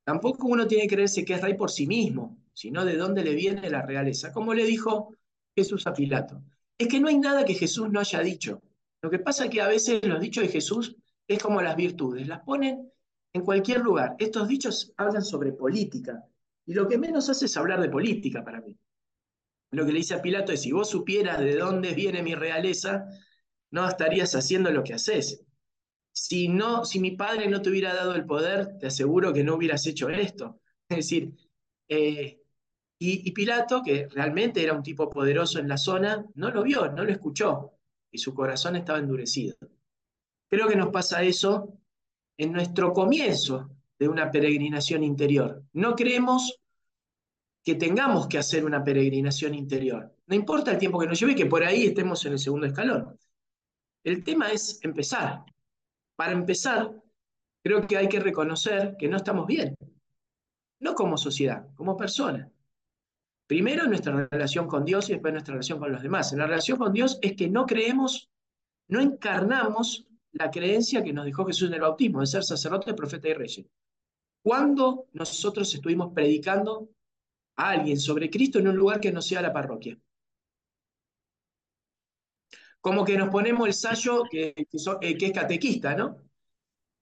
[0.04, 3.36] tampoco uno tiene que creerse que es rey por sí mismo, sino de dónde le
[3.36, 4.34] viene la realeza.
[4.34, 5.16] Como le dijo
[5.56, 6.44] Jesús a Pilato.
[6.78, 8.62] Es que no hay nada que Jesús no haya dicho.
[9.02, 10.96] Lo que pasa es que a veces los dichos de Jesús
[11.28, 12.92] es como las virtudes, las ponen
[13.34, 14.16] en cualquier lugar.
[14.20, 16.24] Estos dichos hablan sobre política
[16.66, 18.78] y lo que menos hace es hablar de política para mí.
[19.72, 23.06] Lo que le dice a Pilato es, si vos supieras de dónde viene mi realeza,
[23.72, 25.44] no estarías haciendo lo que haces.
[26.12, 29.56] Si, no, si mi padre no te hubiera dado el poder, te aseguro que no
[29.56, 30.60] hubieras hecho esto.
[30.90, 31.34] Es decir,
[31.88, 32.40] eh,
[33.00, 37.04] y, Pilato, que realmente era un tipo poderoso en la zona, no lo vio, no
[37.04, 37.74] lo escuchó,
[38.12, 39.58] y su corazón estaba endurecido.
[40.50, 41.83] Creo que nos pasa eso
[42.44, 45.64] en nuestro comienzo de una peregrinación interior.
[45.72, 46.60] No creemos
[47.64, 50.14] que tengamos que hacer una peregrinación interior.
[50.28, 53.18] No importa el tiempo que nos lleve, que por ahí estemos en el segundo escalón.
[54.04, 55.46] El tema es empezar.
[56.18, 56.92] Para empezar,
[57.64, 59.74] creo que hay que reconocer que no estamos bien.
[60.82, 62.52] No como sociedad, como persona.
[63.48, 66.34] Primero nuestra relación con Dios y después nuestra relación con los demás.
[66.34, 68.30] En la relación con Dios es que no creemos,
[68.90, 73.30] no encarnamos la creencia que nos dejó Jesús en el bautismo, de ser sacerdote, profeta
[73.30, 73.68] y rey.
[74.44, 76.90] ¿Cuándo nosotros estuvimos predicando
[77.56, 79.98] a alguien sobre Cristo en un lugar que no sea la parroquia?
[82.84, 86.18] como que nos ponemos el sallo que, que, es catequista, ¿no?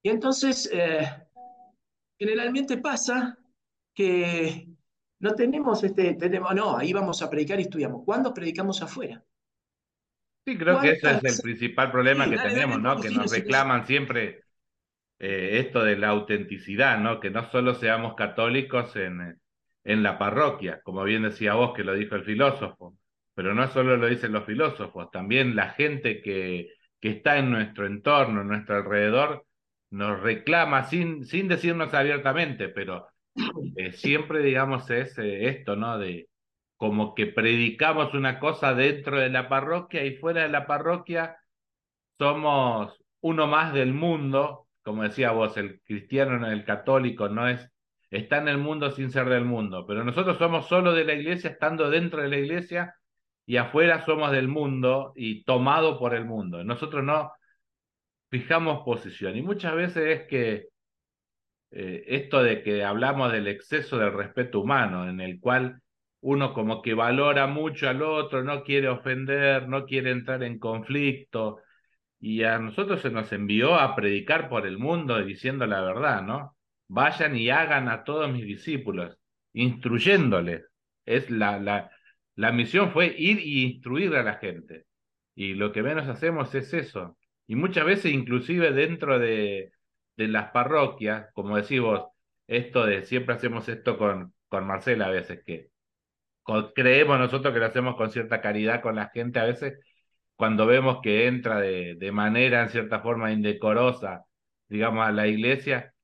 [0.00, 0.70] Y entonces,
[2.16, 3.36] generalmente pasa
[3.92, 4.68] que
[5.18, 6.16] no tenemos este,
[6.54, 8.04] no, ahí vamos a predicar y estudiamos.
[8.04, 9.24] ¿Cuándo predicamos afuera?
[10.44, 13.00] Sí, creo que ese es el principal problema que tenemos, ¿no?
[13.00, 14.40] Que nos reclaman siempre
[15.18, 17.20] eh, esto de la autenticidad, ¿no?
[17.20, 19.40] Que no solo seamos católicos en,
[19.84, 22.96] en la parroquia, como bien decía vos, que lo dijo el filósofo,
[23.34, 26.68] pero no solo lo dicen los filósofos, también la gente que,
[27.00, 29.46] que está en nuestro entorno, en nuestro alrededor,
[29.90, 33.08] nos reclama sin, sin decirnos abiertamente, pero
[33.76, 35.98] eh, siempre, digamos, es eh, esto, ¿no?
[35.98, 36.28] De
[36.82, 41.36] como que predicamos una cosa dentro de la parroquia y fuera de la parroquia
[42.18, 47.70] somos uno más del mundo, como decía vos, el cristiano, el católico, no es,
[48.10, 51.50] está en el mundo sin ser del mundo, pero nosotros somos solo de la iglesia
[51.50, 52.96] estando dentro de la iglesia
[53.46, 56.64] y afuera somos del mundo y tomado por el mundo.
[56.64, 57.30] Nosotros no
[58.28, 60.66] fijamos posición y muchas veces es que
[61.70, 65.81] eh, esto de que hablamos del exceso del respeto humano, en el cual
[66.22, 71.60] uno como que valora mucho al otro, no quiere ofender, no quiere entrar en conflicto,
[72.20, 76.56] y a nosotros se nos envió a predicar por el mundo diciendo la verdad, ¿no?
[76.88, 79.18] Vayan y hagan a todos mis discípulos,
[79.52, 80.64] instruyéndoles.
[81.04, 81.90] Es la, la,
[82.36, 84.86] la misión fue ir y instruir a la gente.
[85.34, 87.18] Y lo que menos hacemos es eso.
[87.48, 89.72] Y muchas veces inclusive dentro de,
[90.16, 92.04] de las parroquias, como decís vos,
[92.46, 95.71] esto de siempre hacemos esto con, con Marcela a veces, que
[96.74, 99.78] creemos nosotros que lo hacemos con cierta caridad con la gente a veces,
[100.36, 104.24] cuando vemos que entra de, de manera, en cierta forma, indecorosa,
[104.68, 105.94] digamos, a la iglesia,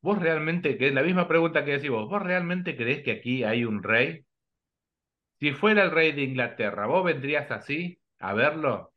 [0.00, 3.64] vos realmente, que la misma pregunta que decís vos, ¿vos realmente crees que aquí hay
[3.64, 4.24] un rey?
[5.40, 8.92] Si fuera el rey de Inglaterra, ¿vos vendrías así a verlo?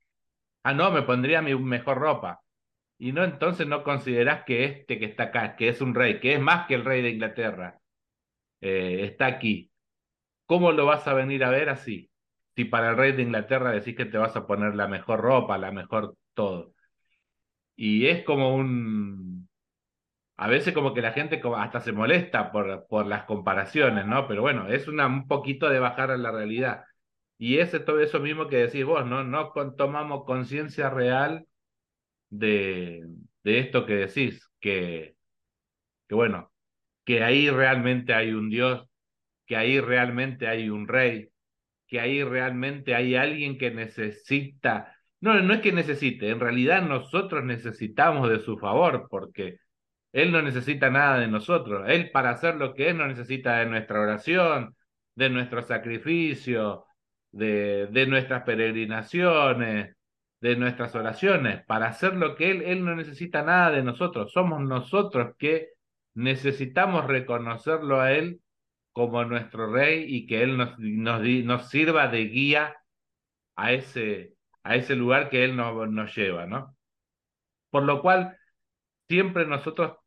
[0.64, 2.42] Ah, no, me pondría mi mejor ropa.
[2.98, 6.36] Y no, entonces no considerás que este que está acá, que es un rey, que
[6.36, 7.80] es más que el rey de Inglaterra,
[8.62, 9.72] eh, está aquí.
[10.46, 12.10] ¿Cómo lo vas a venir a ver así?
[12.56, 15.58] Si para el rey de Inglaterra decís que te vas a poner la mejor ropa,
[15.58, 16.74] la mejor todo.
[17.76, 19.50] Y es como un...
[20.38, 24.28] A veces como que la gente hasta se molesta por, por las comparaciones, ¿no?
[24.28, 26.84] Pero bueno, es una, un poquito de bajar a la realidad.
[27.38, 29.24] Y es todo eso mismo que decís vos, ¿no?
[29.24, 31.48] No tomamos conciencia real
[32.30, 33.06] de,
[33.44, 35.16] de esto que decís, que,
[36.08, 36.52] que bueno,
[37.06, 38.88] que ahí realmente hay un Dios,
[39.46, 41.30] que ahí realmente hay un rey,
[41.88, 47.44] que ahí realmente hay alguien que necesita, no, no es que necesite, en realidad nosotros
[47.44, 49.60] necesitamos de su favor, porque
[50.12, 53.68] Él no necesita nada de nosotros, Él para hacer lo que es no necesita de
[53.68, 54.76] nuestra oración,
[55.16, 56.86] de nuestro sacrificio,
[57.32, 59.96] de, de nuestras peregrinaciones,
[60.42, 64.62] de nuestras oraciones, para hacer lo que Él, Él no necesita nada de nosotros, somos
[64.62, 65.70] nosotros que
[66.14, 68.42] necesitamos reconocerlo a Él
[68.96, 72.78] como nuestro Rey y que Él nos, nos, nos sirva de guía
[73.58, 76.78] a ese, a ese lugar que Él nos, nos lleva, ¿no?
[77.70, 78.38] Por lo cual,
[79.10, 79.98] siempre nosotros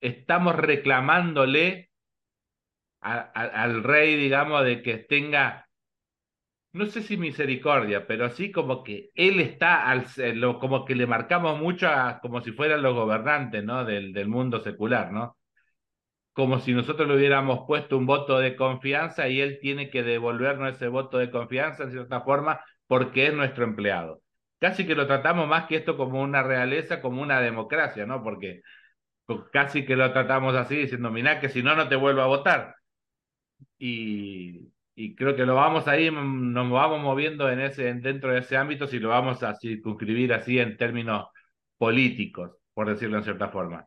[0.00, 1.90] estamos reclamándole
[3.00, 5.68] al Rey, digamos, de que tenga
[6.72, 10.06] no sé si misericordia, pero sí como que él está, al,
[10.58, 13.84] como que le marcamos mucho a, como si fueran los gobernantes, ¿no?
[13.84, 15.36] Del, del mundo secular, ¿no?
[16.34, 20.74] Como si nosotros le hubiéramos puesto un voto de confianza y él tiene que devolvernos
[20.74, 24.20] ese voto de confianza en cierta forma porque es nuestro empleado.
[24.58, 28.22] Casi que lo tratamos más que esto como una realeza, como una democracia, ¿no?
[28.22, 28.62] Porque
[29.52, 32.74] casi que lo tratamos así, diciendo, mirá que si no, no te vuelvo a votar.
[33.78, 34.70] Y,
[35.16, 38.86] creo que lo vamos ahí, mm, nos vamos moviendo en ese, dentro de ese ámbito
[38.86, 41.26] si lo vamos a circunscribir así en términos
[41.78, 43.86] políticos, por decirlo en cierta forma.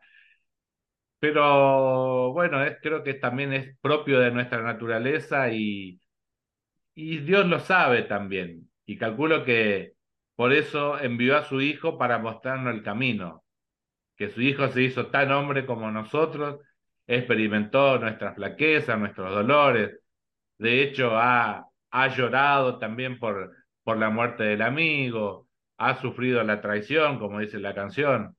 [1.19, 5.99] Pero bueno, es, creo que también es propio de nuestra naturaleza y,
[6.95, 8.69] y Dios lo sabe también.
[8.85, 9.93] Y calculo que
[10.35, 13.43] por eso envió a su Hijo para mostrarnos el camino,
[14.17, 16.61] que su Hijo se hizo tan hombre como nosotros,
[17.07, 19.99] experimentó nuestras flaquezas, nuestros dolores,
[20.57, 25.47] de hecho, ha, ha llorado también por, por la muerte del amigo,
[25.77, 28.36] ha sufrido la traición, como dice la canción,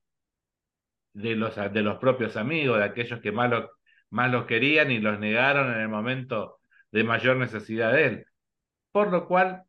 [1.18, 3.70] de los, de los propios amigos, de aquellos que más, lo,
[4.10, 6.60] más los querían y los negaron en el momento
[6.92, 8.26] de mayor necesidad de él.
[8.92, 9.64] Por lo cual,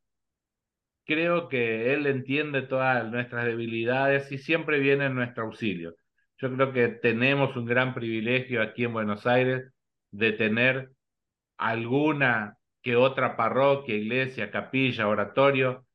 [1.06, 5.95] creo que él entiende todas nuestras debilidades y siempre viene en nuestro auxilio.
[6.38, 9.74] Yo creo que tenemos un gran privilegio aquí en Buenos Aires
[10.12, 10.91] de tener
[11.58, 15.86] alguna que otra parroquia, iglesia, capilla, oratorio,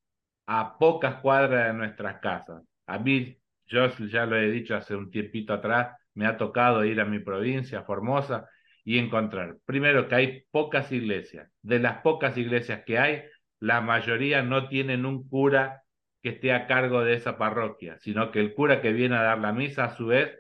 [0.47, 2.63] a pocas cuadras de nuestras casas.
[2.87, 7.01] A mí, yo ya lo he dicho hace un tiempito atrás, me ha tocado ir
[7.01, 8.49] a mi provincia, Formosa,
[8.85, 11.51] y encontrar, primero, que hay pocas iglesias.
[11.63, 13.23] De las pocas iglesias que hay,
[13.59, 15.83] la mayoría no tienen un cura
[16.23, 19.39] que esté a cargo de esa parroquia, sino que el cura que viene a dar
[19.39, 20.39] la misa, a su vez,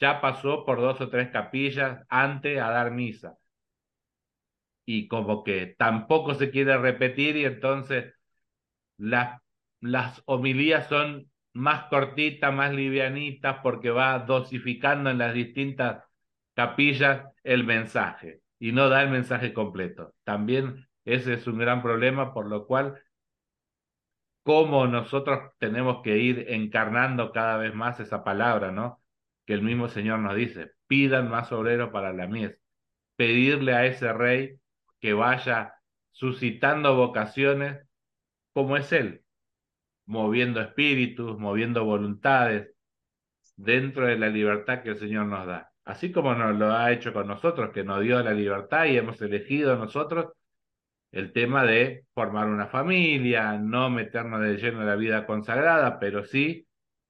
[0.00, 3.36] ya pasó por dos o tres capillas antes a dar misa.
[4.86, 8.14] Y como que tampoco se quiere repetir y entonces
[8.98, 9.40] las,
[9.80, 16.04] las homilías son más cortitas, más livianitas, porque va dosificando en las distintas
[16.54, 20.14] capillas el mensaje y no da el mensaje completo.
[20.24, 23.00] También ese es un gran problema, por lo cual,
[24.42, 29.02] como nosotros tenemos que ir encarnando cada vez más esa palabra, ¿no?
[29.46, 32.58] Que el mismo Señor nos dice, pidan más obreros para la mies,
[33.16, 34.58] pedirle a ese rey
[35.00, 35.74] que vaya
[36.12, 37.86] suscitando vocaciones
[38.52, 39.23] como es Él,
[40.06, 42.70] moviendo espíritus, moviendo voluntades
[43.56, 45.70] dentro de la libertad que el Señor nos da.
[45.84, 49.20] Así como nos lo ha hecho con nosotros, que nos dio la libertad y hemos
[49.20, 50.32] elegido nosotros
[51.12, 56.24] el tema de formar una familia, no meternos de lleno en la vida consagrada, pero
[56.24, 56.66] sí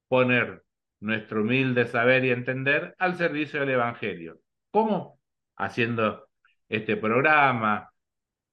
[0.08, 0.62] poner
[1.00, 4.40] nuestro humilde saber y entender al servicio del Evangelio.
[4.70, 5.20] ¿Cómo?
[5.56, 6.28] Haciendo
[6.68, 7.90] este programa,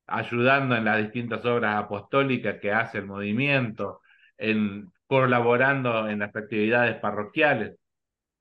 [0.08, 4.02] ayudando en las distintas obras apostólicas que hace el movimiento,
[4.42, 7.78] en colaborando en las actividades parroquiales,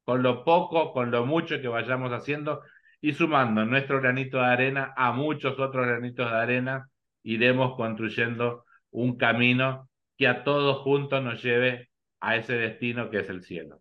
[0.05, 2.63] con lo poco, con lo mucho que vayamos haciendo
[3.01, 6.89] y sumando nuestro granito de arena a muchos otros granitos de arena,
[7.23, 11.91] iremos construyendo un camino que a todos juntos nos lleve
[12.21, 13.81] a ese destino que es el cielo.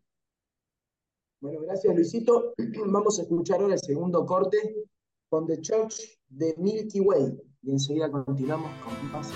[1.41, 2.53] Bueno, gracias Luisito.
[2.87, 4.57] Vamos a escuchar ahora el segundo corte
[5.29, 9.31] con The Church de Milky Way y enseguida continuamos con Paz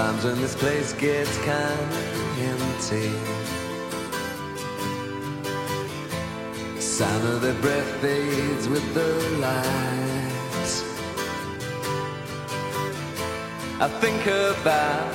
[0.00, 3.10] Sometimes when this place gets kind of empty,
[6.80, 10.72] sound of their breath fades with the light.
[13.78, 15.12] I think about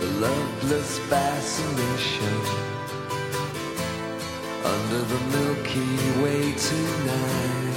[0.00, 2.40] the loveless fascination
[4.64, 5.94] under the Milky
[6.24, 7.73] Way tonight.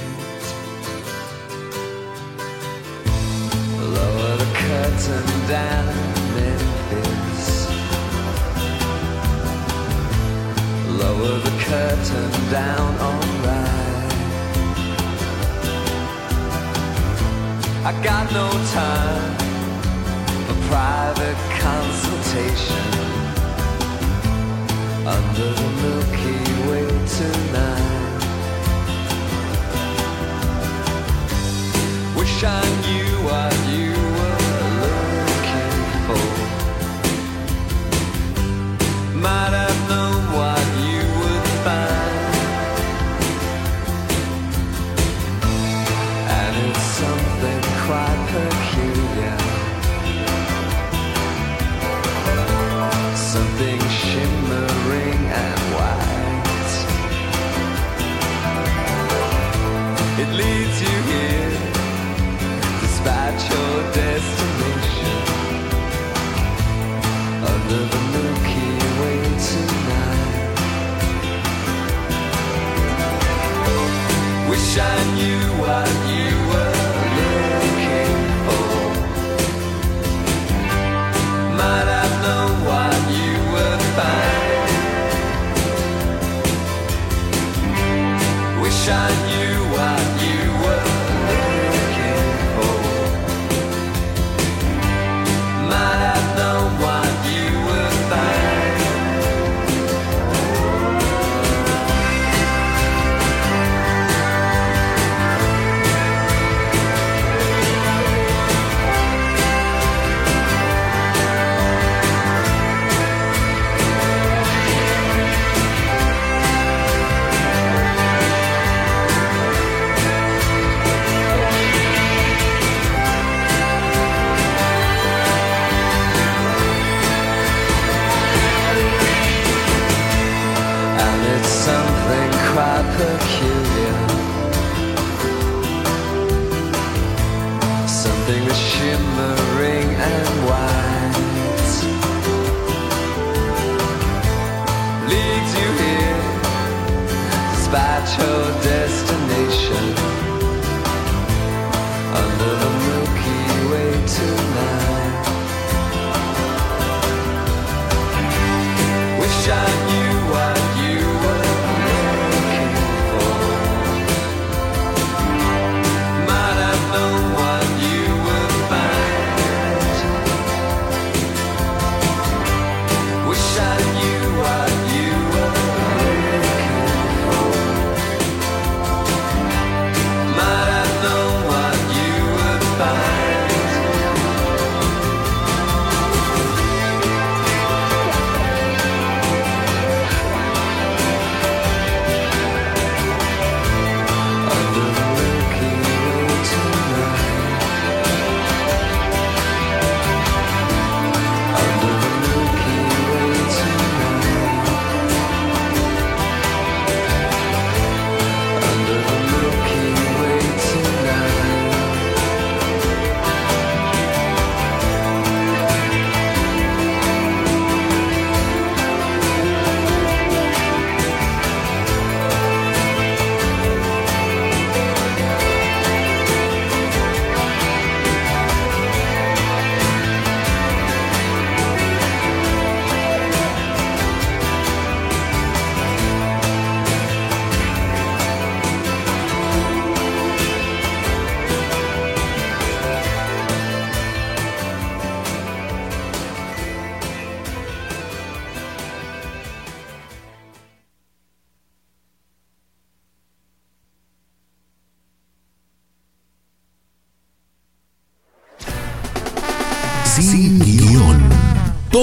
[4.98, 5.86] Curtain down,
[6.34, 7.68] Memphis.
[10.88, 14.12] Lower the curtain down, alright.
[17.84, 19.47] I got no time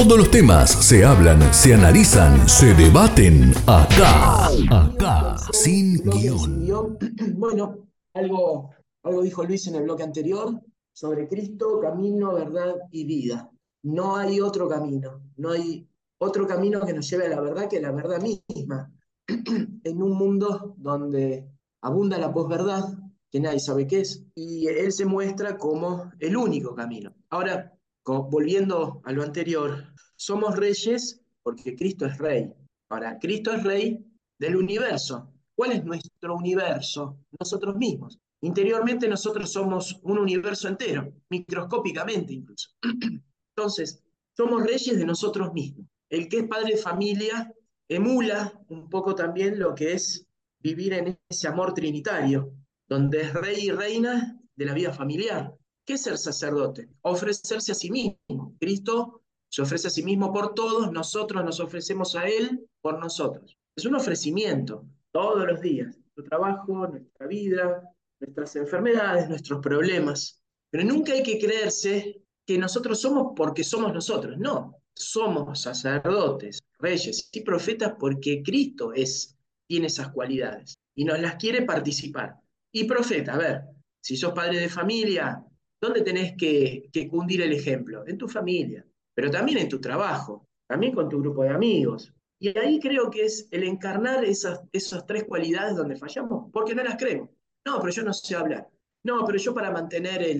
[0.05, 4.49] Todos los temas se hablan, se analizan, se debaten acá.
[4.69, 5.35] Acá.
[5.51, 6.99] Sin guion.
[7.33, 8.69] Bueno, algo,
[9.01, 10.61] algo dijo Luis en el bloque anterior
[10.93, 13.49] sobre Cristo, camino, verdad y vida.
[13.81, 15.89] No hay otro camino, no hay
[16.19, 18.93] otro camino que nos lleve a la verdad que la verdad misma.
[19.83, 21.49] En un mundo donde
[21.81, 22.93] abunda la posverdad,
[23.31, 27.11] que nadie sabe qué es, y Él se muestra como el único camino.
[27.29, 27.74] Ahora,
[28.05, 32.53] volviendo a lo anterior, somos reyes porque Cristo es rey.
[32.89, 34.05] Ahora, Cristo es rey
[34.37, 35.33] del universo.
[35.55, 37.19] ¿Cuál es nuestro universo?
[37.39, 38.19] Nosotros mismos.
[38.41, 42.69] Interiormente nosotros somos un universo entero, microscópicamente incluso.
[43.55, 44.03] Entonces,
[44.35, 45.87] somos reyes de nosotros mismos.
[46.09, 47.51] El que es padre de familia
[47.87, 50.27] emula un poco también lo que es
[50.59, 52.53] vivir en ese amor trinitario,
[52.87, 55.55] donde es rey y reina de la vida familiar.
[55.85, 56.89] ¿Qué es ser sacerdote?
[57.01, 58.55] Ofrecerse a sí mismo.
[58.59, 63.57] Cristo se ofrece a sí mismo por todos, nosotros nos ofrecemos a Él por nosotros.
[63.75, 65.95] Es un ofrecimiento todos los días.
[65.95, 67.83] Nuestro trabajo, nuestra vida,
[68.19, 70.41] nuestras enfermedades, nuestros problemas.
[70.71, 74.37] Pero nunca hay que creerse que nosotros somos porque somos nosotros.
[74.37, 81.35] No, somos sacerdotes, reyes y profetas porque Cristo es, tiene esas cualidades y nos las
[81.35, 82.35] quiere participar.
[82.71, 83.61] Y profeta, a ver,
[84.01, 85.43] si sos padre de familia,
[85.85, 88.03] ¿dónde tenés que, cundir el ejemplo?
[88.07, 92.11] En tu familia, pero también en tu trabajo, también con tu grupo de amigos.
[92.39, 96.83] Y ahí creo que es el encarnar esas, esas tres cualidades donde fallamos, porque no
[96.83, 97.29] las creemos.
[97.65, 98.67] No, pero yo no sé hablar.
[99.03, 100.35] No, pero yo para mantener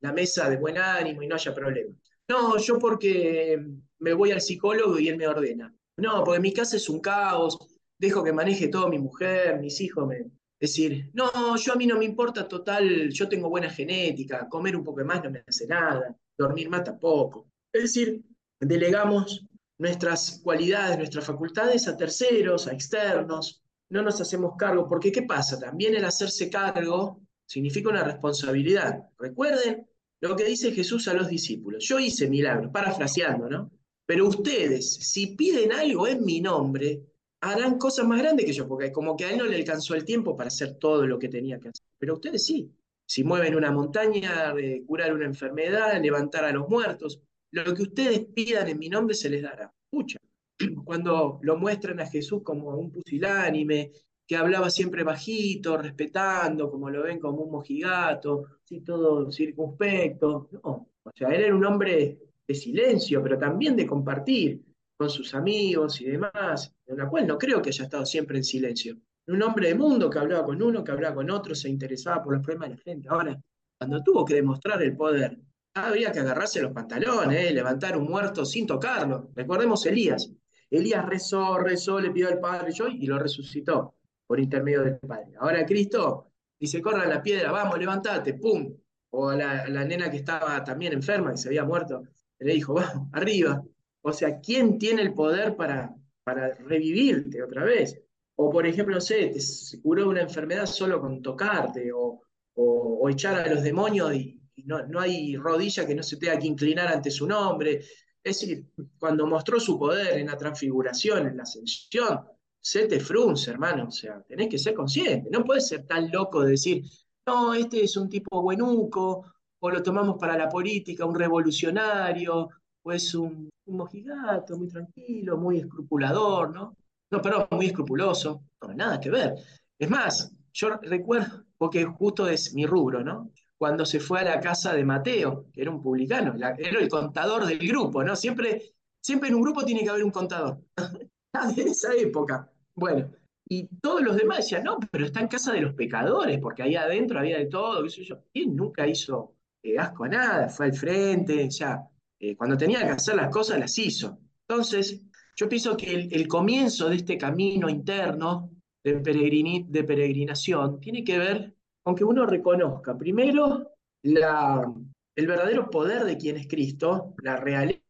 [0.00, 1.94] la mesa de buen ánimo y no haya problema.
[2.28, 3.62] No, yo porque
[3.98, 5.74] me voy al psicólogo y él me ordena.
[5.96, 7.58] No, porque mi casa es un caos,
[7.98, 10.26] dejo que maneje todo mi mujer, mis hijos me...
[10.62, 14.84] Decir, no, yo a mí no me importa total, yo tengo buena genética, comer un
[14.84, 17.48] poco más no me hace nada, dormir más tampoco.
[17.72, 18.22] Es decir,
[18.60, 19.44] delegamos
[19.78, 25.58] nuestras cualidades, nuestras facultades a terceros, a externos, no nos hacemos cargo, porque ¿qué pasa?
[25.58, 29.02] También el hacerse cargo significa una responsabilidad.
[29.18, 29.84] Recuerden
[30.20, 31.84] lo que dice Jesús a los discípulos.
[31.84, 33.72] Yo hice milagros, parafraseando, ¿no?
[34.06, 37.02] Pero ustedes, si piden algo en mi nombre,
[37.42, 40.04] harán cosas más grandes que yo, porque como que a él no le alcanzó el
[40.04, 41.84] tiempo para hacer todo lo que tenía que hacer.
[41.98, 42.72] Pero ustedes sí.
[43.04, 44.54] Si mueven una montaña,
[44.86, 47.20] curar una enfermedad, levantar a los muertos,
[47.50, 49.70] lo que ustedes pidan en mi nombre se les dará.
[49.90, 50.18] Escucha,
[50.84, 53.90] cuando lo muestran a Jesús como un pusilánime,
[54.24, 60.48] que hablaba siempre bajito, respetando, como lo ven como un mojigato, así todo circunspecto.
[60.52, 64.62] No, o sea, él era un hombre de silencio, pero también de compartir
[65.02, 68.44] con sus amigos y demás, en la cual no creo que haya estado siempre en
[68.44, 68.96] silencio.
[69.26, 72.34] Un hombre de mundo que hablaba con uno, que hablaba con otro, se interesaba por
[72.34, 73.08] los problemas de la gente.
[73.08, 73.42] Ahora,
[73.76, 75.36] cuando tuvo que demostrar el poder,
[75.74, 77.52] había que agarrarse los pantalones, ¿eh?
[77.52, 79.32] levantar un muerto sin tocarlo.
[79.34, 80.30] Recordemos Elías.
[80.70, 83.96] Elías rezó, rezó, le pidió al Padre yo y lo resucitó.
[84.24, 85.32] por intermedio del Padre.
[85.40, 86.28] Ahora Cristo
[86.60, 88.72] dice, corran la piedra, vamos, levantate, pum.
[89.10, 92.04] O a la, a la nena que estaba también enferma, que se había muerto,
[92.38, 93.62] le dijo, vamos, arriba.
[94.02, 95.94] O sea, ¿quién tiene el poder para,
[96.24, 98.00] para revivirte otra vez?
[98.36, 102.20] O por ejemplo, no sé, te curó una enfermedad solo con tocarte, o,
[102.54, 106.38] o, echar a los demonios y, y no, no hay rodilla que no se tenga
[106.38, 107.84] que inclinar ante su nombre.
[108.24, 108.66] Es decir,
[108.98, 112.20] cuando mostró su poder en la transfiguración, en la ascensión,
[112.60, 113.88] se te frunce, hermano.
[113.88, 115.28] O sea, tenés que ser consciente.
[115.30, 116.84] No puedes ser tan loco de decir,
[117.26, 119.24] no, este es un tipo buenuco,
[119.60, 122.48] o lo tomamos para la política, un revolucionario,
[122.82, 126.76] o es un, un mojigato muy tranquilo, muy escrupulador, ¿no?
[127.10, 128.42] No, perdón, muy escrupuloso.
[128.62, 129.34] No, nada que ver.
[129.78, 133.30] Es más, yo recuerdo, porque justo es mi rubro, ¿no?
[133.56, 137.46] Cuando se fue a la casa de Mateo, que era un publicano, era el contador
[137.46, 138.16] del grupo, ¿no?
[138.16, 140.60] Siempre, siempre en un grupo tiene que haber un contador.
[141.34, 142.52] En esa época.
[142.74, 143.10] Bueno,
[143.48, 146.76] y todos los demás decían, no, pero está en casa de los pecadores, porque ahí
[146.76, 148.18] adentro había de todo, qué sé yo.
[148.34, 151.82] Y nunca hizo eh, asco a nada, fue al frente, ya,
[152.22, 154.18] eh, cuando tenía que hacer las cosas, las hizo.
[154.48, 155.02] Entonces,
[155.36, 158.50] yo pienso que el, el comienzo de este camino interno
[158.84, 161.54] de, peregrini- de peregrinación tiene que ver
[161.84, 163.72] con que uno reconozca primero
[164.04, 164.72] la,
[165.16, 167.82] el verdadero poder de quien es Cristo, la realeza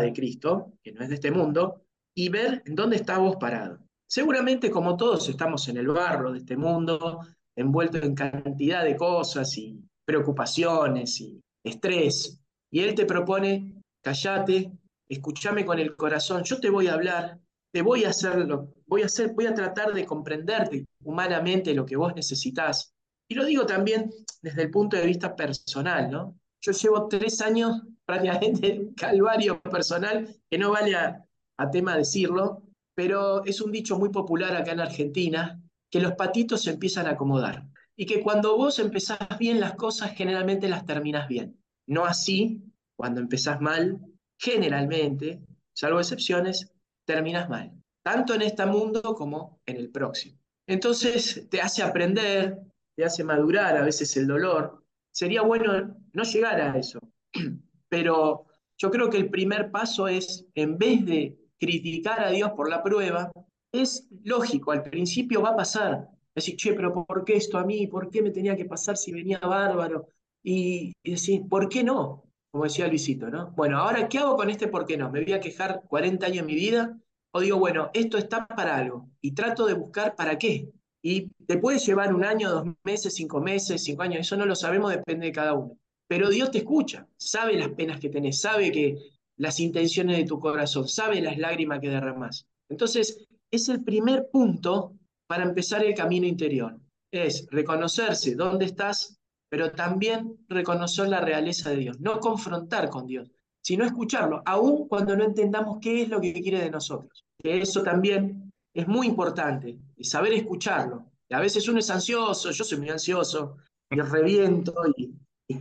[0.00, 1.82] de Cristo, que no es de este mundo,
[2.14, 3.78] y ver en dónde está vos parado.
[4.08, 7.20] Seguramente, como todos, estamos en el barro de este mundo,
[7.56, 12.38] envueltos en cantidad de cosas y preocupaciones y estrés.
[12.72, 14.72] Y Él te propone, callate,
[15.06, 17.38] escúchame con el corazón, yo te voy a hablar,
[17.70, 21.96] te voy a hacerlo, voy a hacer, voy a tratar de comprenderte humanamente lo que
[21.96, 22.94] vos necesitas.
[23.28, 24.10] Y lo digo también
[24.40, 26.38] desde el punto de vista personal, ¿no?
[26.62, 31.26] Yo llevo tres años prácticamente en un calvario personal que no vale a,
[31.70, 32.62] tema decirlo,
[32.92, 37.10] pero es un dicho muy popular acá en Argentina, que los patitos se empiezan a
[37.10, 37.64] acomodar
[37.94, 41.61] y que cuando vos empezás bien las cosas, generalmente las terminás bien.
[41.92, 42.62] No así,
[42.96, 44.00] cuando empezás mal,
[44.38, 45.42] generalmente,
[45.74, 46.72] salvo excepciones,
[47.04, 47.70] terminas mal,
[48.02, 50.38] tanto en este mundo como en el próximo.
[50.66, 52.58] Entonces te hace aprender,
[52.96, 54.82] te hace madurar a veces el dolor.
[55.10, 56.98] Sería bueno no llegar a eso,
[57.90, 58.46] pero
[58.78, 62.82] yo creo que el primer paso es, en vez de criticar a Dios por la
[62.82, 63.30] prueba,
[63.70, 66.08] es lógico, al principio va a pasar.
[66.34, 67.86] Decir, che, pero ¿por qué esto a mí?
[67.86, 70.08] ¿Por qué me tenía que pasar si venía bárbaro?
[70.42, 72.24] Y, y ¿por qué no?
[72.50, 73.52] Como decía Luisito, ¿no?
[73.52, 75.10] Bueno, ahora, ¿qué hago con este por qué no?
[75.10, 76.98] ¿Me voy a quejar 40 años en mi vida?
[77.32, 80.70] O digo, bueno, esto está para algo y trato de buscar para qué.
[81.02, 84.54] Y te puede llevar un año, dos meses, cinco meses, cinco años, eso no lo
[84.54, 85.78] sabemos, depende de cada uno.
[86.06, 88.98] Pero Dios te escucha, sabe las penas que tenés, sabe que
[89.38, 92.46] las intenciones de tu corazón, sabe las lágrimas que derramás.
[92.68, 94.94] Entonces, es el primer punto
[95.26, 96.78] para empezar el camino interior.
[97.10, 99.18] Es reconocerse dónde estás,
[99.52, 102.00] pero también reconocer la realeza de Dios.
[102.00, 103.30] No confrontar con Dios,
[103.60, 107.26] sino escucharlo, aun cuando no entendamos qué es lo que quiere de nosotros.
[107.38, 111.04] Que eso también es muy importante, y saber escucharlo.
[111.28, 113.58] Y a veces uno es ansioso, yo soy muy ansioso,
[113.90, 115.12] y reviento, y...
[115.48, 115.54] y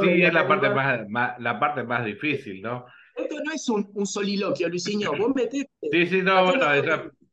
[0.00, 2.86] Sí, es la parte más, más- la parte más difícil, ¿no?
[3.16, 5.10] Esto no es un, un soliloquio, Luisinho.
[5.18, 5.68] Vos metete.
[5.90, 6.66] Sí, sí, no, bueno,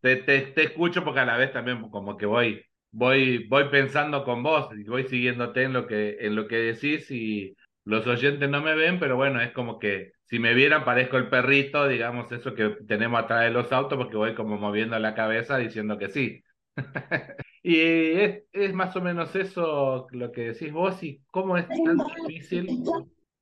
[0.02, 4.24] te, te, te escucho porque a la vez también como que voy, voy, voy pensando
[4.24, 8.50] con vos y voy siguiéndote en lo que, en lo que decís y los oyentes
[8.50, 12.32] no me ven, pero bueno, es como que si me vieran parezco el perrito, digamos,
[12.32, 16.10] eso que tenemos atrás de los autos porque voy como moviendo la cabeza diciendo que
[16.10, 16.44] sí.
[17.62, 21.98] Y es, es más o menos eso lo que decís vos y cómo es tan
[22.26, 22.80] difícil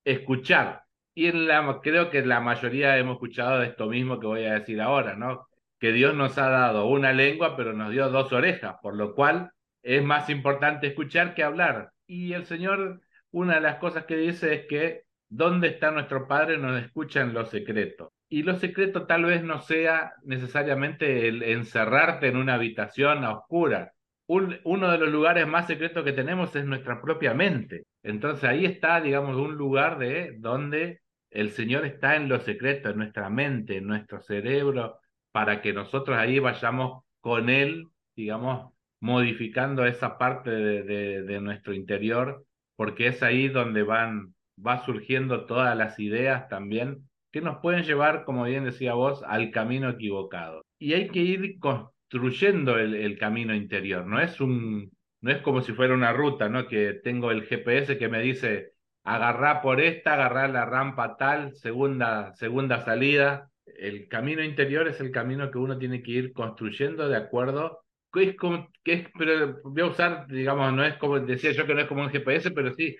[0.03, 0.83] escuchar.
[1.13, 4.53] Y en la, creo que la mayoría hemos escuchado de esto mismo que voy a
[4.55, 5.46] decir ahora, ¿no?
[5.79, 9.51] Que Dios nos ha dado una lengua, pero nos dio dos orejas, por lo cual
[9.83, 11.91] es más importante escuchar que hablar.
[12.07, 13.01] Y el Señor,
[13.31, 16.57] una de las cosas que dice es que ¿dónde está nuestro Padre?
[16.57, 18.13] Nos escucha en lo secreto.
[18.29, 23.93] Y lo secreto tal vez no sea necesariamente el encerrarte en una habitación a oscura.
[24.25, 27.83] Un- uno de los lugares más secretos que tenemos es nuestra propia mente.
[28.03, 32.97] Entonces ahí está, digamos, un lugar de donde el Señor está en lo secreto, en
[32.97, 34.99] nuestra mente, en nuestro cerebro,
[35.37, 42.43] para que nosotros ahí vayamos con Él, digamos, modificando esa parte de, nuestro interior,
[42.75, 48.25] porque es ahí donde van, va surgiendo todas las ideas también que nos pueden llevar,
[48.25, 50.63] como bien decía vos, al camino equivocado.
[50.79, 55.61] Y hay que ir construyendo el, el camino interior, no es un, no es como
[55.61, 56.67] si fuera una ruta, ¿no?
[56.67, 58.71] Que tengo el GPS que me dice,
[59.03, 63.51] agarrá por esta, agarrá la rampa tal, segunda, segunda salida.
[63.77, 67.83] El camino interior es el camino que uno tiene que ir construyendo de acuerdo
[68.15, 71.73] es como, que es, pero voy a usar, digamos, no es como decía yo que
[71.75, 72.95] no es como un GPS, pero sí,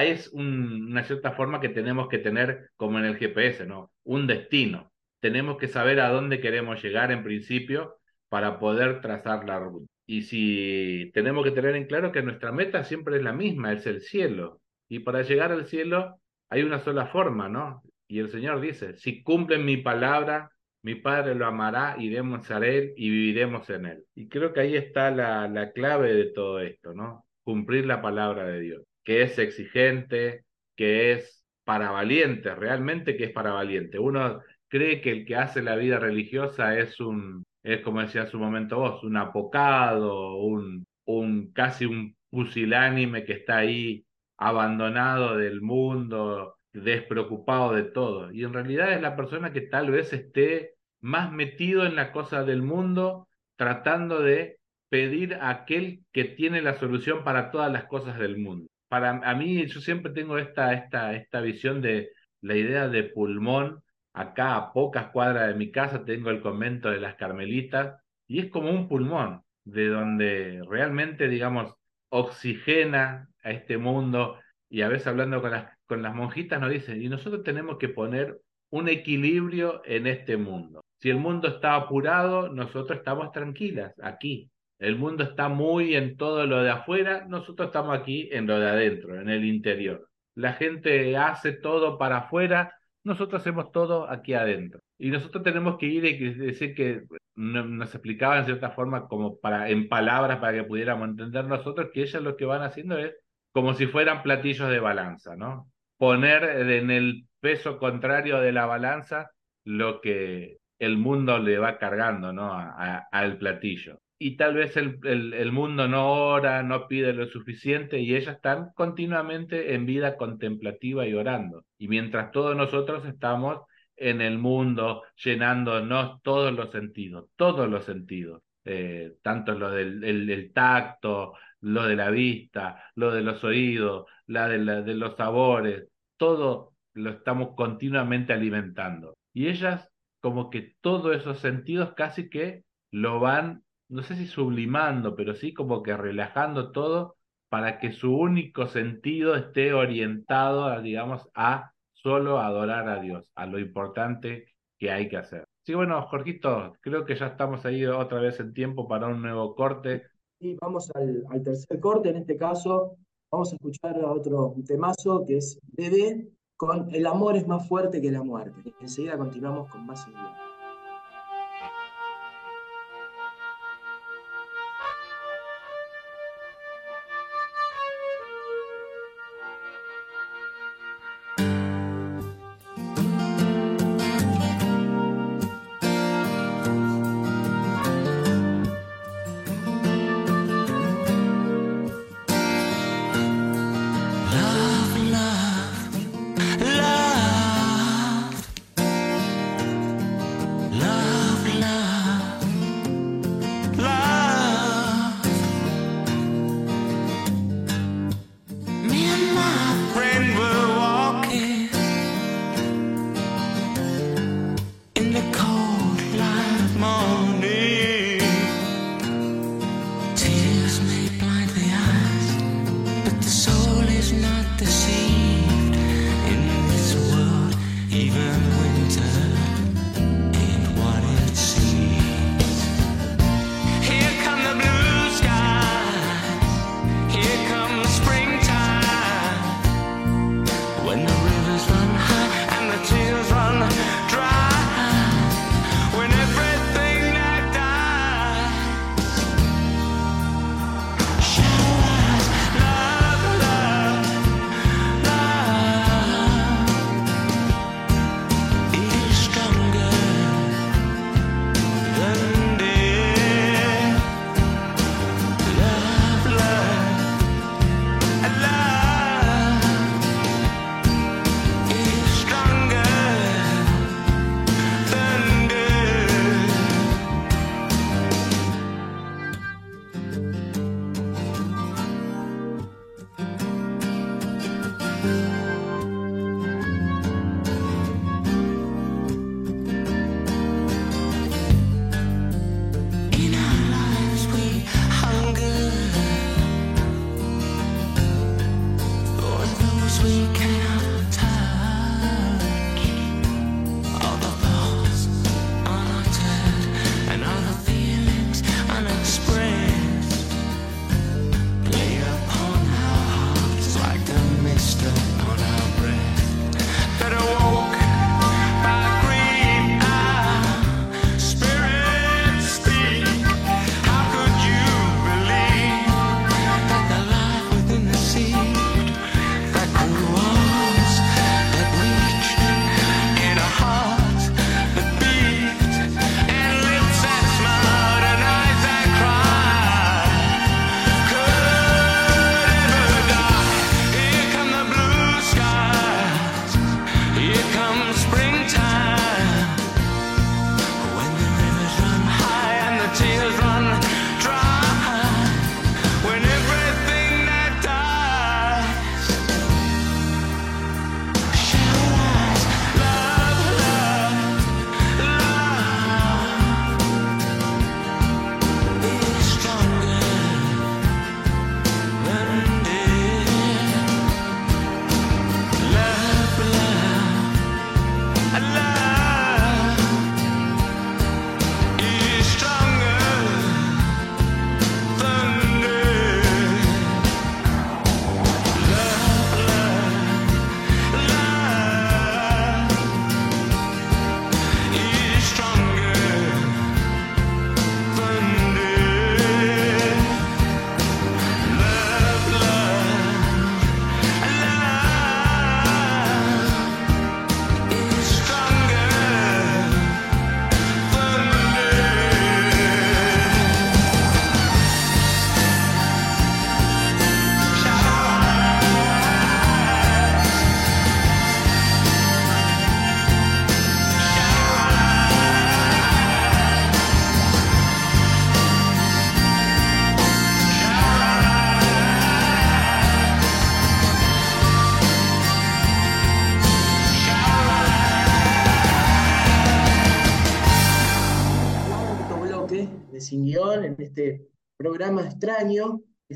[0.00, 3.92] es un- una cierta forma que tenemos que tener como en el GPS, ¿no?
[4.04, 4.92] Un destino.
[5.20, 7.96] Tenemos que saber a dónde queremos llegar en principio
[8.28, 9.86] para poder trazar la ruta.
[10.06, 13.86] Y si tenemos que tener en claro que nuestra meta siempre es la misma, es
[13.86, 14.60] el cielo.
[14.88, 16.16] Y para llegar al cielo
[16.48, 17.82] hay una sola forma, ¿no?
[18.10, 20.50] Y el Señor dice, si cumplen mi palabra,
[20.82, 24.04] mi Padre lo amará, iremos a Él y viviremos en Él.
[24.16, 27.24] Y creo que ahí está la, la clave de todo esto, ¿no?
[27.44, 30.44] Cumplir la palabra de Dios, que es exigente,
[30.74, 34.00] que es para valientes, realmente que es para valientes.
[34.00, 38.36] Uno cree que el que hace la vida religiosa es un, es como decía hace
[38.36, 44.04] un momento vos, un apocado, un, un casi un pusilánime que está ahí
[44.36, 48.32] abandonado del mundo, despreocupado de todo.
[48.32, 52.44] Y en realidad es la persona que tal vez esté más metido en la cosa
[52.44, 54.58] del mundo, tratando de
[54.88, 58.68] pedir a aquel que tiene la solución para todas las cosas del mundo.
[58.88, 62.10] Para a mí, yo siempre tengo esta, esta, esta visión de
[62.40, 63.82] la idea de pulmón.
[64.12, 67.96] Acá a pocas cuadras de mi casa tengo el convento de las Carmelitas
[68.26, 71.74] y es como un pulmón, de donde realmente, digamos,
[72.08, 77.02] oxigena a este mundo y a veces hablando con las, con las monjitas nos dicen,
[77.02, 80.82] y nosotros tenemos que poner un equilibrio en este mundo.
[81.00, 84.48] Si el mundo está apurado, nosotros estamos tranquilas aquí.
[84.78, 88.68] El mundo está muy en todo lo de afuera, nosotros estamos aquí en lo de
[88.70, 90.08] adentro, en el interior.
[90.36, 92.72] La gente hace todo para afuera,
[93.02, 94.78] nosotros hacemos todo aquí adentro.
[94.96, 97.02] Y nosotros tenemos que ir y decir que
[97.34, 101.90] no- nos explicaba en cierta forma como para en palabras para que pudiéramos entender nosotros
[101.92, 103.12] que ellas lo que van haciendo es
[103.52, 105.69] como si fueran platillos de balanza, ¿no?
[106.00, 109.30] Poner en el peso contrario de la balanza
[109.64, 112.52] lo que el mundo le va cargando, ¿no?
[112.54, 114.00] A- al platillo.
[114.18, 118.70] Y tal vez el, el, mundo no ora, no pide lo suficiente y ellas están
[118.74, 121.64] continuamente en vida contemplativa y orando.
[121.78, 123.60] Y mientras todos nosotros estamos
[123.96, 130.30] en el mundo llenándonos todos los sentidos, todos los sentidos, eh, tanto lo del el-
[130.30, 135.16] el tacto, lo de la vista, lo de los oídos, la de, la- de los
[135.16, 139.16] sabores, todo lo estamos continuamente alimentando.
[139.32, 139.88] Y ellas
[140.20, 145.52] como que todos esos sentidos casi que lo van, no sé si sublimando, pero sí
[145.54, 147.16] como que relajando todo
[147.48, 153.46] para que su único sentido esté orientado, a, digamos, a solo adorar a Dios, a
[153.46, 154.46] lo importante
[154.78, 155.44] que hay que hacer.
[155.64, 159.54] Sí, bueno, Jorgito, creo que ya estamos ahí otra vez en tiempo para un nuevo
[159.54, 160.06] corte.
[160.42, 162.96] Y vamos al, tercer corte, en este caso
[163.30, 168.00] vamos a escuchar a otro temazo que es Bebé con El amor es más fuerte
[168.00, 168.74] que la muerte.
[168.80, 170.14] Enseguida continuamos con más en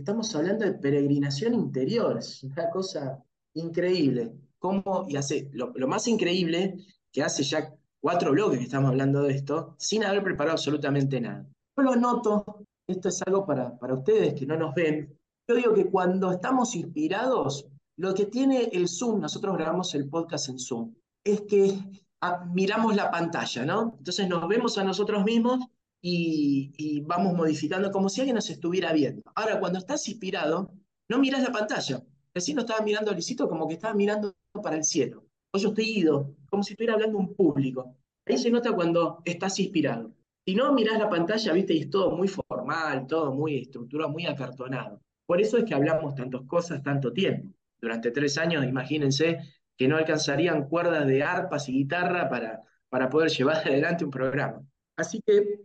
[0.04, 3.24] Estamos hablando de peregrinación interior, es una cosa
[3.54, 4.34] increíble.
[4.58, 6.76] Cómo, y hace, lo, lo más increíble
[7.10, 11.46] que hace ya cuatro bloques que estamos hablando de esto, sin haber preparado absolutamente nada.
[11.74, 15.18] Yo lo noto, esto es algo para, para ustedes que no nos ven.
[15.48, 20.50] Yo digo que cuando estamos inspirados, lo que tiene el Zoom, nosotros grabamos el podcast
[20.50, 20.94] en Zoom,
[21.24, 21.78] es que
[22.20, 23.94] ah, miramos la pantalla, ¿no?
[23.96, 25.60] Entonces nos vemos a nosotros mismos
[26.06, 29.22] y, y vamos modificando como si alguien nos estuviera viendo.
[29.34, 30.70] Ahora, cuando estás inspirado,
[31.08, 32.02] no miras la pantalla.
[32.34, 35.24] Recién no estaba mirando a Luisito como que estaba mirando para el cielo.
[35.50, 37.96] O yo estoy ido, como si estuviera hablando un público.
[38.26, 40.12] Ahí se nota cuando estás inspirado.
[40.44, 44.26] Si no mirás la pantalla, viste, y es todo muy formal, todo muy estructurado, muy
[44.26, 45.00] acartonado.
[45.24, 47.48] Por eso es que hablamos tantas cosas tanto tiempo.
[47.80, 49.38] Durante tres años, imagínense
[49.74, 54.60] que no alcanzarían cuerdas de arpas y guitarra para, para poder llevar adelante un programa.
[54.96, 55.60] Así que,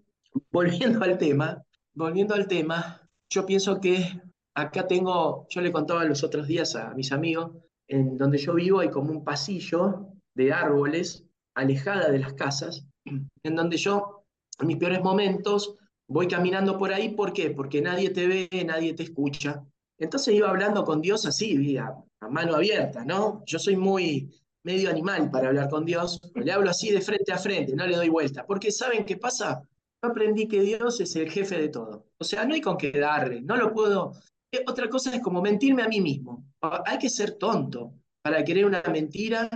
[0.52, 1.64] volviendo al tema,
[1.94, 4.22] volviendo al tema, yo pienso que
[4.56, 7.52] acá tengo, yo le contaba los otros días a mis amigos,
[7.88, 11.26] en donde yo vivo hay como un pasillo de árboles
[11.56, 12.86] alejada de las casas,
[13.44, 14.24] en donde yo,
[14.60, 15.76] en mis peores momentos,
[16.08, 17.52] voy caminando por ahí, ¿por qué?
[17.52, 19.64] Porque nadie te ve, nadie te escucha.
[19.98, 23.44] Entonces iba hablando con Dios así, a, a mano abierta, ¿no?
[23.46, 24.32] Yo soy muy
[24.64, 27.96] medio animal para hablar con Dios, le hablo así de frente a frente, no le
[27.96, 29.64] doy vuelta, porque ¿saben qué pasa?
[30.02, 32.08] Yo aprendí que Dios es el jefe de todo.
[32.18, 34.14] O sea, no hay con qué darle, no lo puedo...
[34.52, 36.46] Eh, Otra cosa es como mentirme a mí mismo.
[36.86, 39.50] Hay que ser tonto para querer una mentira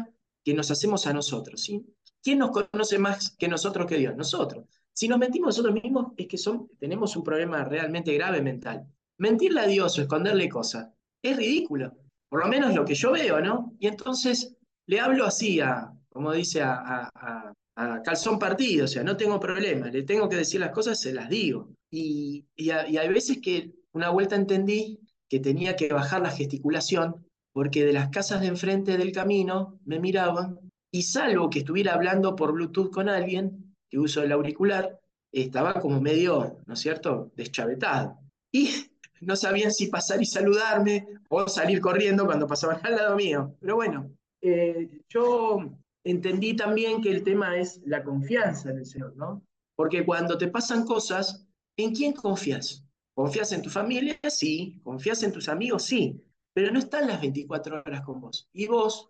[0.44, 1.86] que nos hacemos a nosotros, ¿sí?
[2.22, 4.16] ¿Quién nos conoce más que nosotros que Dios?
[4.16, 4.66] Nosotros.
[4.94, 8.86] Si nos mentimos nosotros mismos es que son, tenemos un problema realmente grave mental.
[9.18, 10.90] Mentirle a Dios o esconderle cosas
[11.22, 11.94] es ridículo,
[12.30, 13.74] por lo menos lo que yo veo, ¿no?
[13.80, 14.56] Y entonces
[14.88, 19.88] le hablo así a, como dice, a, a calzón partido, o sea, no tengo problema,
[19.90, 21.70] le tengo que decir las cosas, se las digo.
[21.92, 25.00] Y, y, a- hay veces que una vuelta entendí
[25.30, 30.00] que tenía que bajar la gesticulación porque de las casas de enfrente del camino me
[30.00, 30.60] miraban
[30.92, 35.00] y salvo que estuviera hablando por Bluetooth con alguien que uso el auricular,
[35.32, 38.18] estaba como medio, ¿no es cierto?, deschavetado.
[38.52, 38.70] Y
[39.22, 43.56] no sabían si pasar y saludarme o salir corriendo cuando pasaban al lado mío.
[43.60, 44.12] Pero bueno,
[44.42, 45.60] eh, yo
[46.04, 49.44] entendí también que el tema es la confianza en el Señor, ¿no?
[49.76, 51.48] Porque cuando te pasan cosas,
[51.78, 52.86] ¿en quién confías?
[53.16, 54.20] ¿Confías en tu familia?
[54.30, 54.80] Sí.
[54.84, 55.84] ¿Confías en tus amigos?
[55.84, 56.22] Sí.
[56.54, 58.50] Pero no están las 24 horas con vos.
[58.54, 59.10] Y vos,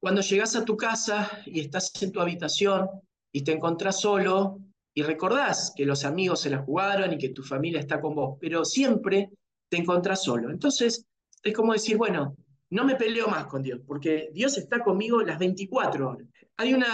[0.00, 2.88] cuando llegás a tu casa y estás en tu habitación
[3.32, 4.60] y te encontrás solo
[4.94, 8.38] y recordás que los amigos se la jugaron y que tu familia está con vos,
[8.40, 9.30] pero siempre
[9.68, 10.50] te encontrás solo.
[10.50, 11.04] Entonces,
[11.42, 12.36] es como decir, bueno,
[12.70, 16.28] no me peleo más con Dios, porque Dios está conmigo las 24 horas.
[16.56, 16.86] Hay una,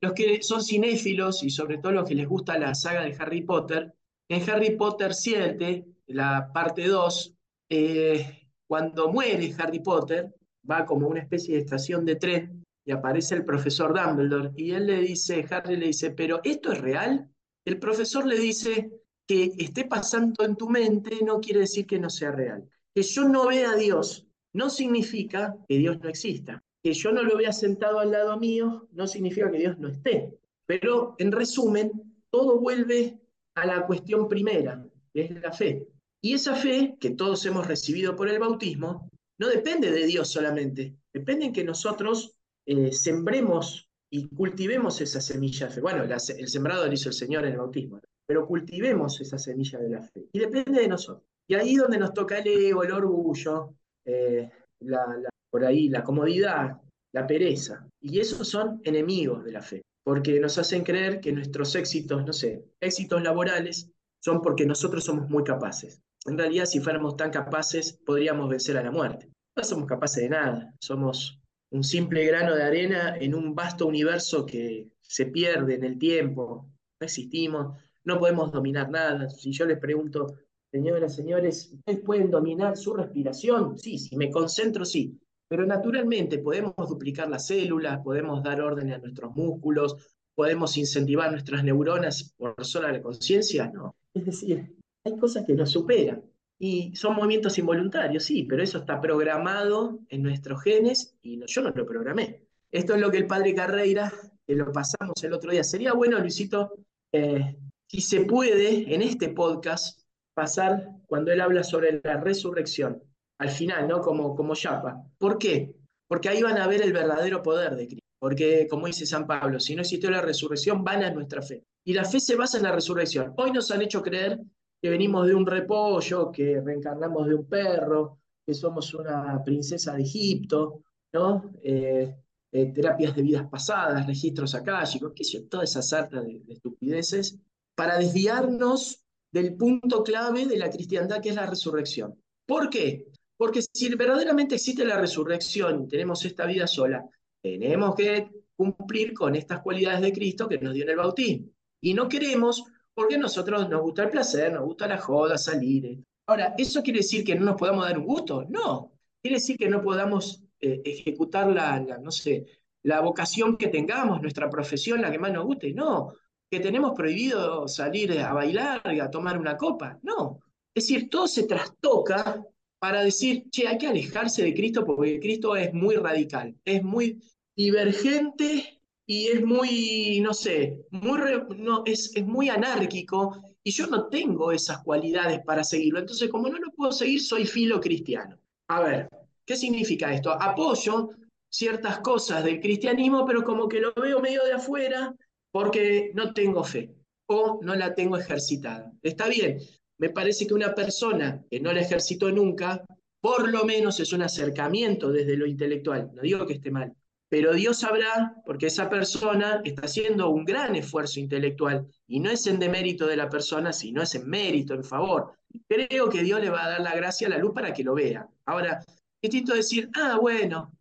[0.00, 3.42] los que son cinéfilos y sobre todo los que les gusta la saga de Harry
[3.42, 3.92] Potter,
[4.28, 7.34] en Harry Potter 7, la parte 2,
[7.68, 10.34] eh, cuando muere Harry Potter,
[10.68, 14.86] va como una especie de estación de tren y aparece el profesor Dumbledore y él
[14.86, 17.30] le dice, Harry le dice, pero ¿esto es real?
[17.64, 18.90] El profesor le dice
[19.26, 22.68] que esté pasando en tu mente no quiere decir que no sea real.
[22.94, 26.62] Que yo no vea a Dios no significa que Dios no exista.
[26.82, 30.32] Que yo no lo vea sentado al lado mío no significa que Dios no esté.
[30.66, 31.92] Pero en resumen,
[32.30, 33.20] todo vuelve
[33.54, 35.86] a la cuestión primera, que es la fe.
[36.22, 40.96] Y esa fe que todos hemos recibido por el bautismo no depende de Dios solamente,
[41.12, 42.34] depende en que nosotros
[42.66, 45.80] eh, sembremos y cultivemos esa semilla de fe.
[45.80, 49.78] Bueno, la el sembrado lo hizo el Señor en el bautismo, pero cultivemos esa semilla
[49.80, 50.28] de la fe.
[50.32, 51.26] Y depende de nosotros.
[51.46, 53.74] Y ahí donde nos toca el ego, el orgullo,
[54.04, 54.50] eh,
[54.80, 56.80] la- por ahí la comodidad,
[57.12, 57.86] la pereza.
[58.00, 62.32] Y esos son enemigos de la fe, porque nos hacen creer que nuestros éxitos, no
[62.32, 63.90] sé, éxitos laborales,
[64.20, 66.00] son porque nosotros somos muy capaces.
[66.26, 69.28] En realidad, si fuéramos tan capaces, podríamos vencer a la muerte.
[69.56, 71.40] No somos capaces de nada, somos
[71.70, 76.70] un simple grano de arena en un vasto universo que se pierde en el tiempo,
[77.00, 79.28] no existimos, no podemos dominar nada.
[79.28, 80.26] Si yo les pregunto,
[80.74, 83.78] señoras, señores, ¿ustedes pueden dominar su respiración?
[83.78, 85.16] Sí, si me concentro, sí.
[85.46, 91.62] Pero naturalmente podemos duplicar las células, podemos dar orden a nuestros músculos, podemos incentivar nuestras
[91.62, 93.94] neuronas por sola la conciencia, no.
[94.14, 96.24] Es decir, hay cosas que nos superan.
[96.58, 101.70] Y son movimientos involuntarios, sí, pero eso está programado en nuestros genes y yo no
[101.70, 102.48] lo programé.
[102.72, 104.12] Esto es lo que el padre Carreira,
[104.44, 105.62] que lo pasamos el otro día.
[105.62, 106.72] Sería bueno, Luisito,
[107.12, 107.56] eh,
[107.86, 110.03] si se puede, en este podcast,
[110.34, 113.02] pasar cuando él habla sobre la resurrección,
[113.38, 114.00] al final, ¿no?
[114.00, 115.02] Como, como Yapa.
[115.18, 115.74] ¿Por qué?
[116.06, 118.04] Porque ahí van a ver el verdadero poder de Cristo.
[118.18, 121.64] Porque, como dice San Pablo, si no existió la resurrección, vana es nuestra fe.
[121.84, 123.34] Y la fe se basa en la resurrección.
[123.36, 124.40] Hoy nos han hecho creer
[124.80, 130.02] que venimos de un repollo, que reencarnamos de un perro, que somos una princesa de
[130.02, 130.82] Egipto,
[131.12, 131.50] ¿no?
[131.62, 132.14] Eh,
[132.52, 137.38] eh, terapias de vidas pasadas, registros akáshicos, qué sé yo, toda esa sarta de estupideces,
[137.74, 139.03] para desviarnos
[139.34, 142.14] del punto clave de la cristiandad, que es la resurrección.
[142.46, 143.06] ¿Por qué?
[143.36, 147.04] Porque si verdaderamente existe la resurrección tenemos esta vida sola,
[147.42, 151.48] tenemos que cumplir con estas cualidades de Cristo que nos dio en el bautismo.
[151.80, 152.62] Y no queremos
[152.94, 155.84] porque a nosotros nos gusta el placer, nos gusta la joda, salir.
[155.84, 155.98] eh.
[156.28, 158.46] Ahora, ¿eso quiere decir que no nos podamos dar un gusto?
[158.48, 158.92] No.
[159.20, 162.46] Quiere decir que no podamos eh, ejecutar la, la, no sé,
[162.84, 165.74] la vocación que tengamos, nuestra profesión, la que más nos guste.
[165.74, 166.12] No.
[166.54, 169.98] Que tenemos prohibido salir a bailar y a tomar una copa.
[170.04, 170.38] No.
[170.72, 172.44] Es decir, todo se trastoca
[172.78, 177.20] para decir, che, hay que alejarse de Cristo porque Cristo es muy radical, es muy
[177.56, 183.88] divergente y es muy, no sé, muy re- no, es, es muy anárquico y yo
[183.88, 185.98] no tengo esas cualidades para seguirlo.
[185.98, 188.38] Entonces, como no lo puedo seguir, soy filo cristiano.
[188.68, 189.08] A ver,
[189.44, 190.30] ¿qué significa esto?
[190.30, 191.10] Apoyo
[191.48, 195.14] ciertas cosas del cristianismo, pero como que lo veo medio de afuera
[195.54, 196.96] porque no tengo fe
[197.26, 198.92] o no la tengo ejercitada.
[199.00, 199.60] Está bien,
[199.98, 202.84] me parece que una persona que no la ejercitó nunca,
[203.20, 206.10] por lo menos es un acercamiento desde lo intelectual.
[206.12, 206.92] No digo que esté mal,
[207.28, 212.48] pero Dios sabrá, porque esa persona está haciendo un gran esfuerzo intelectual y no es
[212.48, 215.34] en demérito de la persona, sino es en mérito, en favor.
[215.68, 218.28] Creo que Dios le va a dar la gracia, la luz para que lo vea.
[218.44, 218.84] Ahora,
[219.22, 220.73] distinto decir, ah, bueno,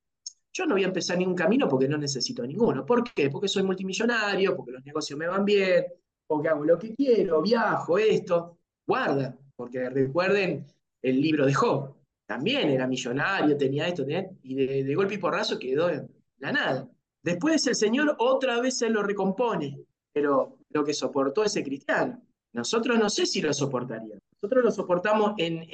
[0.53, 2.85] yo no voy a empezar ningún camino porque no necesito ninguno.
[2.85, 3.29] ¿Por qué?
[3.29, 5.85] Porque soy multimillonario, porque los negocios me van bien,
[6.27, 8.57] porque hago lo que quiero, viajo, esto.
[8.87, 10.65] Guarda, porque recuerden
[11.01, 11.95] el libro de Job.
[12.27, 16.07] También era millonario, tenía esto, tenía- y de, golpe y porrazo quedó en
[16.39, 16.89] la nada.
[17.23, 19.79] Después el Señor otra vez se lo recompone,
[20.13, 22.21] pero lo que soportó ese cristiano.
[22.53, 24.19] Nosotros no sé si lo soportaríamos.
[24.41, 25.65] Nosotros lo soportamos en-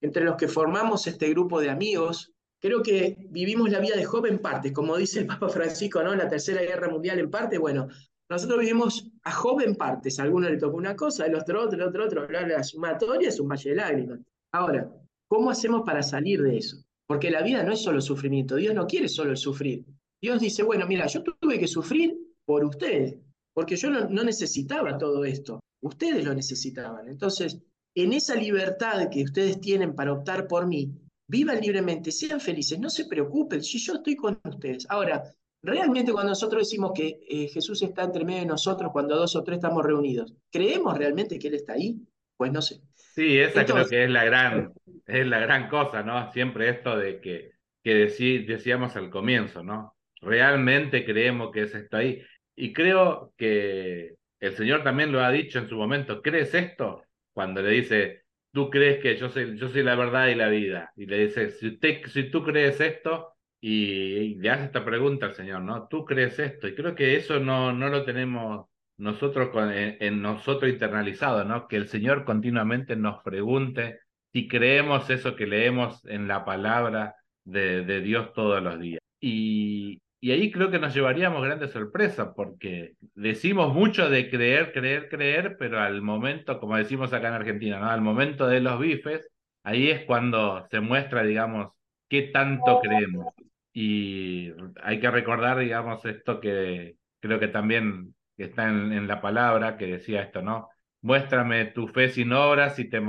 [0.00, 2.32] entre los que formamos este grupo de amigos.
[2.60, 6.14] Creo que vivimos la vida de Job en parte, como dice el Papa Francisco, ¿no?
[6.14, 7.56] La Tercera Guerra Mundial en parte.
[7.58, 7.88] Bueno,
[8.28, 10.18] nosotros vivimos a Job en partes.
[10.18, 12.28] A alguno le tocó una cosa, el otro otro, el otro otro.
[12.28, 14.20] La, la sumatoria es un valle de lágrimas.
[14.52, 14.90] Ahora,
[15.28, 16.78] ¿cómo hacemos para salir de eso?
[17.06, 18.56] Porque la vida no es solo sufrimiento.
[18.56, 19.84] Dios no quiere solo el sufrir.
[20.20, 23.16] Dios dice, bueno, mira, yo tuve que sufrir por ustedes,
[23.54, 25.60] porque yo no, no necesitaba todo esto.
[25.80, 27.08] Ustedes lo necesitaban.
[27.08, 27.60] Entonces,
[27.94, 30.92] en esa libertad que ustedes tienen para optar por mí,
[31.28, 34.86] vivan libremente, sean felices, no se preocupen, si yo estoy con ustedes.
[34.90, 35.22] Ahora,
[35.62, 39.44] realmente cuando nosotros decimos que eh, Jesús está entre medio de nosotros, cuando dos o
[39.44, 41.96] tres estamos reunidos, ¿creemos realmente que Él está ahí?
[42.36, 42.80] Pues no sé.
[42.94, 44.72] Sí, esa creo que es la gran,
[45.06, 46.32] es la gran cosa, ¿no?
[46.32, 47.52] Siempre esto de que,
[47.82, 49.96] que decí- decíamos al comienzo, ¿no?
[50.20, 52.22] Realmente creemos que es esto ahí.
[52.54, 57.02] Y creo que el Señor también lo ha dicho en su momento, ¿crees esto?
[57.32, 58.22] Cuando le dice,
[58.52, 60.92] tú crees que yo soy, yo soy la verdad y la vida.
[60.96, 65.26] Y le dice, si, usted, si tú crees esto, y, y le hace esta pregunta
[65.26, 65.88] al Señor, ¿no?
[65.88, 66.68] ¿Tú crees esto?
[66.68, 68.66] Y creo que eso no, no lo tenemos
[68.98, 71.68] nosotros con, en, en nosotros internalizado, ¿no?
[71.68, 74.00] Que el Señor continuamente nos pregunte
[74.32, 79.00] si creemos eso que leemos en la palabra de, de Dios todos los días.
[79.20, 85.08] Y, y ahí creo que nos llevaríamos grandes sorpresas, porque decimos mucho de creer, creer,
[85.08, 87.88] creer, pero al momento, como decimos acá en Argentina, ¿no?
[87.90, 89.28] Al momento de los bifes,
[89.62, 91.72] ahí es cuando se muestra, digamos,
[92.08, 93.26] qué tanto creemos.
[93.72, 94.50] Y
[94.82, 99.86] hay que recordar, digamos, esto que creo que también está en, en la palabra, que
[99.86, 100.68] decía esto, ¿no?
[101.00, 103.00] Muéstrame tu fe sin obras y te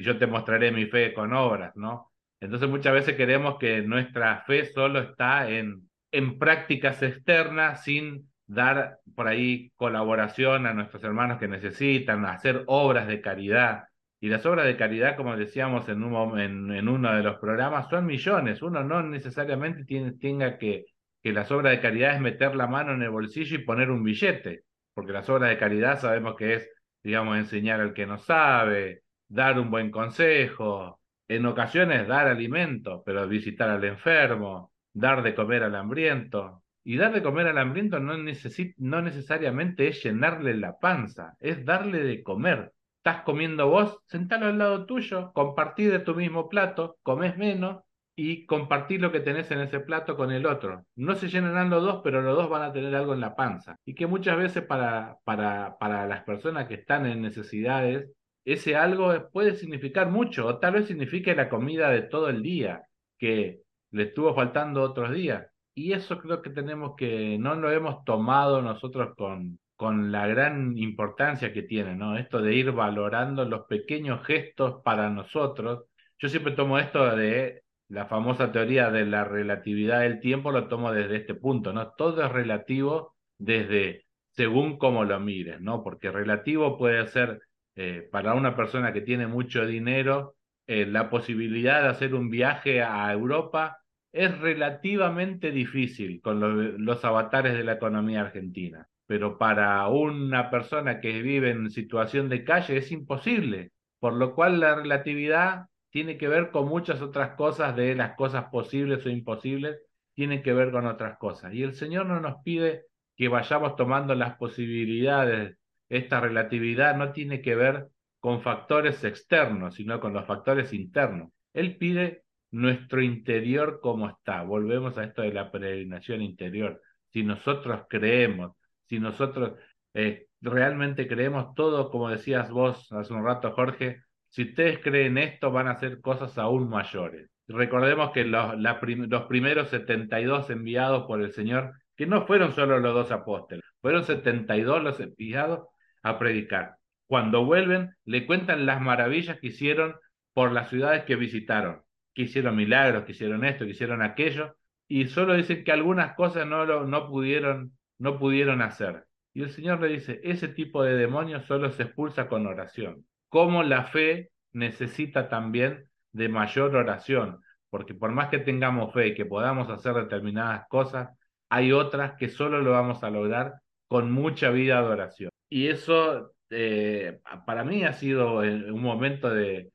[0.00, 2.12] yo te mostraré mi fe con obras, ¿no?
[2.40, 8.98] Entonces muchas veces queremos que nuestra fe solo está en, en prácticas externas sin dar
[9.14, 13.84] por ahí colaboración a nuestros hermanos que necesitan, hacer obras de caridad.
[14.20, 16.40] Y las obras de caridad, como decíamos en, un,
[16.72, 18.62] en uno de los programas, son millones.
[18.62, 20.86] Uno no necesariamente tiene, tenga que,
[21.22, 24.02] que las obras de caridad es meter la mano en el bolsillo y poner un
[24.02, 24.64] billete,
[24.94, 26.70] porque las obras de caridad sabemos que es,
[27.02, 33.28] digamos, enseñar al que no sabe, dar un buen consejo, en ocasiones dar alimento, pero
[33.28, 36.62] visitar al enfermo, dar de comer al hambriento.
[36.84, 41.64] Y dar de comer al hambriento no, necesi- no necesariamente es llenarle la panza, es
[41.64, 42.72] darle de comer.
[42.98, 47.82] Estás comiendo vos, sentalo al lado tuyo, compartí de tu mismo plato, comes menos
[48.16, 50.84] y compartir lo que tenés en ese plato con el otro.
[50.96, 53.76] No se llenarán los dos, pero los dos van a tener algo en la panza.
[53.84, 58.10] Y que muchas veces para, para, para las personas que están en necesidades,
[58.44, 62.82] ese algo puede significar mucho, o tal vez signifique la comida de todo el día,
[63.18, 63.60] que
[63.90, 65.46] le estuvo faltando otros días.
[65.74, 70.76] Y eso creo que tenemos que, no lo hemos tomado nosotros con, con la gran
[70.76, 72.16] importancia que tiene, ¿no?
[72.18, 75.84] Esto de ir valorando los pequeños gestos para nosotros.
[76.18, 80.92] Yo siempre tomo esto de la famosa teoría de la relatividad del tiempo, lo tomo
[80.92, 81.92] desde este punto, ¿no?
[81.92, 85.82] Todo es relativo desde según cómo lo mires, ¿no?
[85.82, 87.40] Porque relativo puede ser
[87.76, 90.34] eh, para una persona que tiene mucho dinero,
[90.68, 93.78] eh, la posibilidad de hacer un viaje a Europa
[94.12, 98.86] es relativamente difícil con lo- los avatares de la economía argentina.
[99.06, 104.60] Pero para una persona que vive en situación de calle es imposible, por lo cual
[104.60, 109.78] la relatividad tiene que ver con muchas otras cosas de las cosas posibles o imposibles,
[110.14, 111.54] tienen que ver con otras cosas.
[111.54, 112.84] Y el Señor no nos pide
[113.16, 115.56] que vayamos tomando las posibilidades.
[115.88, 117.88] Esta relatividad no tiene que ver
[118.20, 121.30] con factores externos, sino con los factores internos.
[121.52, 124.42] Él pide nuestro interior como está.
[124.42, 126.80] Volvemos a esto de la peregrinación interior.
[127.12, 128.52] Si nosotros creemos,
[128.86, 129.52] si nosotros
[129.94, 135.50] eh, realmente creemos todo, como decías vos hace un rato, Jorge, si ustedes creen esto,
[135.50, 137.30] van a hacer cosas aún mayores.
[137.46, 142.52] Recordemos que los, la prim- los primeros 72 enviados por el Señor, que no fueron
[142.52, 145.66] solo los dos apóstoles, fueron 72 los enviados
[146.02, 146.77] a predicar.
[147.08, 149.96] Cuando vuelven, le cuentan las maravillas que hicieron
[150.34, 151.82] por las ciudades que visitaron,
[152.14, 154.56] que hicieron milagros, que hicieron esto, que hicieron aquello,
[154.86, 159.06] y solo dicen que algunas cosas no, lo, no, pudieron, no pudieron hacer.
[159.32, 163.06] Y el Señor le dice, ese tipo de demonios solo se expulsa con oración.
[163.28, 167.40] Como la fe necesita también de mayor oración,
[167.70, 171.10] porque por más que tengamos fe y que podamos hacer determinadas cosas,
[171.48, 173.54] hay otras que solo lo vamos a lograr
[173.86, 175.30] con mucha vida de oración.
[175.48, 179.70] Y eso eh, para mí ha sido eh, un momento de,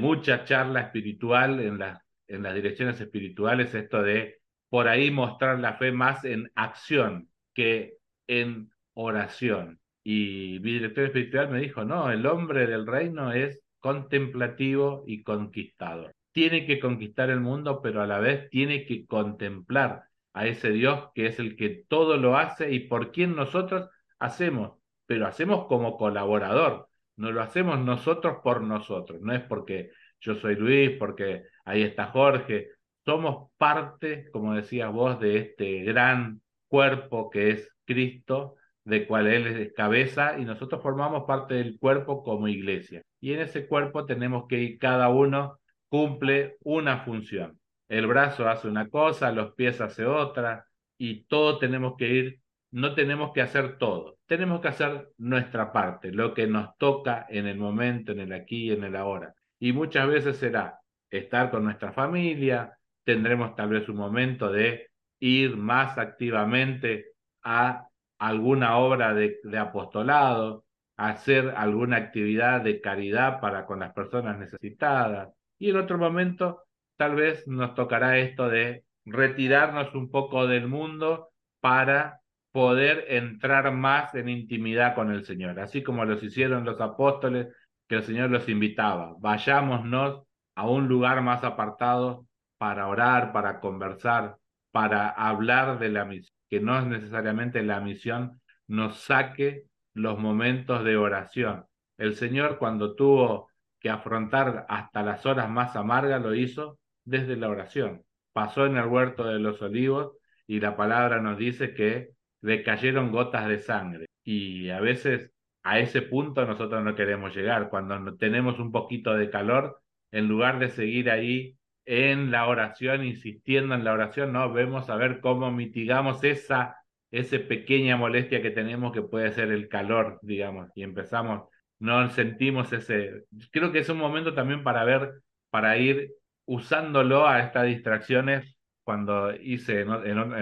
[0.00, 5.74] mucha charla espiritual en las, en las direcciones espirituales, esto de por ahí mostrar la
[5.74, 9.80] fe más en acción que en oración.
[10.04, 16.14] Y mi director espiritual me dijo, no, el hombre del reino es contemplativo y conquistador.
[16.32, 21.10] Tiene que conquistar el mundo, pero a la vez tiene que contemplar a ese Dios
[21.14, 24.78] que es el que todo lo hace y por quien nosotros hacemos,
[25.12, 29.90] pero hacemos como colaborador, no lo hacemos nosotros por nosotros, no es porque
[30.22, 32.68] yo soy Luis, porque ahí está Jorge,
[33.04, 39.46] somos parte, como decías vos, de este gran cuerpo que es Cristo, de cual Él
[39.48, 43.02] es cabeza, y nosotros formamos parte del cuerpo como iglesia.
[43.20, 45.60] Y en ese cuerpo tenemos que ir, cada uno
[45.90, 47.60] cumple una función.
[47.86, 50.64] El brazo hace una cosa, los pies hace otra,
[50.96, 52.40] y todo tenemos que ir,
[52.70, 57.46] no tenemos que hacer todo, tenemos que hacer nuestra parte, lo que nos toca en
[57.46, 59.34] el momento, en el aquí y en el ahora.
[59.58, 60.80] Y muchas veces será
[61.10, 64.88] estar con nuestra familia, tendremos tal vez un momento de
[65.20, 67.08] ir más activamente
[67.42, 67.86] a
[68.18, 70.64] alguna obra de, apostolado,
[70.96, 75.28] hacer alguna actividad de caridad para con las personas necesitadas.
[75.58, 76.62] Y en otro momento,
[76.96, 81.28] tal vez nos tocará esto de retirarnos un poco del mundo
[81.60, 82.21] para
[82.52, 87.48] poder entrar más en intimidad con el Señor, así como los hicieron los apóstoles,
[87.88, 90.22] que el Señor los invitaba, vayámonos
[90.54, 92.26] a un lugar más apartado
[92.58, 94.36] para orar, para conversar,
[94.70, 99.64] para hablar de la misión, que no es necesariamente la misión nos saque
[99.94, 101.66] los momentos de oración.
[101.98, 103.50] El Señor cuando tuvo
[103.80, 108.04] que afrontar hasta las horas más amargas lo hizo desde la oración.
[108.32, 110.12] Pasó en el huerto de los olivos
[110.46, 112.12] y la palabra nos dice que
[112.42, 114.06] le cayeron gotas de sangre.
[114.24, 115.32] Y a veces
[115.62, 117.70] a ese punto nosotros no queremos llegar.
[117.70, 121.56] Cuando tenemos un poquito de calor, en lugar de seguir ahí
[121.86, 126.76] en la oración, insistiendo en la oración, no, vemos a ver cómo mitigamos esa,
[127.10, 131.48] esa pequeña molestia que tenemos que puede ser el calor, digamos, y empezamos,
[131.78, 136.12] no sentimos ese, creo que es un momento también para ver, para ir
[136.46, 138.56] usándolo a estas distracciones.
[138.84, 139.88] Cuando hice en,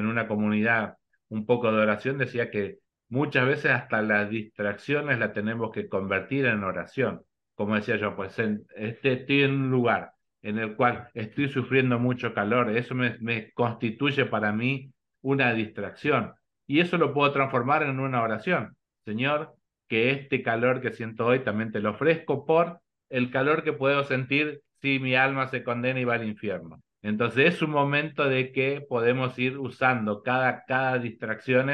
[0.07, 0.97] una comunidad
[1.31, 2.79] un poco de oración, decía que
[3.09, 7.23] muchas veces hasta las distracciones las tenemos que convertir en oración.
[7.55, 10.13] Como decía yo, pues en, este, estoy en un lugar
[10.43, 14.93] en el cual estoy sufriendo mucho calor, eso me, me, constituye para mí
[15.23, 16.35] una distracción.
[16.67, 18.77] Y eso lo puedo transformar en una oración.
[19.05, 19.55] Señor,
[19.89, 24.05] que este calor que siento hoy también te lo ofrezco por el calor que puedo
[24.05, 26.81] sentir si mi alma se condena y va al infierno.
[27.03, 31.71] Entonces es un momento de que podemos ir usando cada, cada distracción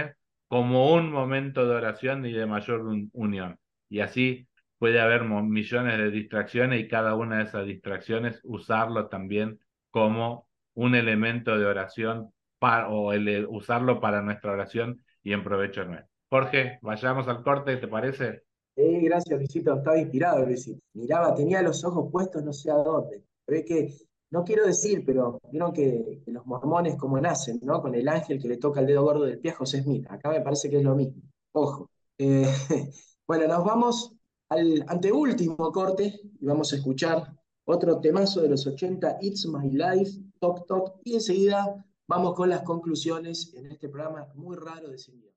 [0.48, 2.82] como un momento de oración y de mayor
[3.12, 3.58] unión.
[3.88, 4.48] Y así
[4.78, 9.58] puede haber millones de distracciones y cada una de esas distracciones usarlo también
[9.90, 15.84] como un elemento de oración para, o el, usarlo para nuestra oración y en provecho
[15.84, 16.10] nuestro.
[16.28, 18.42] Jorge, vayamos al corte, ¿te parece?
[18.76, 19.74] Eh, gracias, Luisito.
[19.74, 20.80] Estaba inspirado, Luisito.
[20.92, 23.22] Miraba, tenía los ojos puestos no sé a dónde.
[23.44, 23.92] Pero es que
[24.30, 27.80] no quiero decir, pero vieron que, los mormones como nacen, ¿no?
[27.80, 30.06] Con el ángel que le toca el dedo gordo del pie a José Smith.
[30.08, 31.22] Acá me parece que es lo mismo.
[31.52, 31.90] Ojo.
[32.18, 32.46] Eh,
[33.26, 34.12] bueno, nos vamos
[34.48, 40.20] al anteúltimo corte y vamos a escuchar otro temazo de los 80, It's My Life,
[40.40, 45.35] Top Top, y enseguida vamos con las conclusiones en este programa muy raro de Silvia.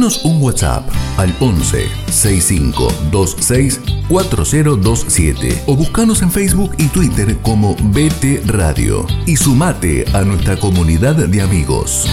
[0.00, 9.04] Un WhatsApp al 11 6526 4027 o buscanos en Facebook y Twitter como BT Radio
[9.26, 12.06] y sumate a nuestra comunidad de amigos.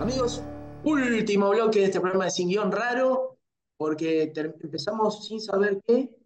[0.00, 0.42] Amigos,
[0.84, 3.36] último bloque de este programa de Sin Guión Raro,
[3.76, 6.16] porque empezamos sin saber qué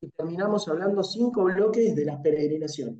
[0.00, 2.96] y terminamos hablando cinco bloques de las peregrinaciones.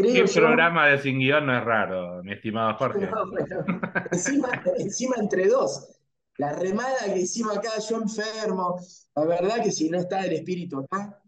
[0.00, 3.06] Creo ¿Qué yo- programa de sin guion no es raro, mi estimado Jorge?
[3.10, 3.64] No, bueno,
[4.12, 5.88] encima, encima entre dos.
[6.38, 8.78] La remada que hicimos acá, yo enfermo.
[9.14, 11.18] La verdad que si no está el espíritu acá.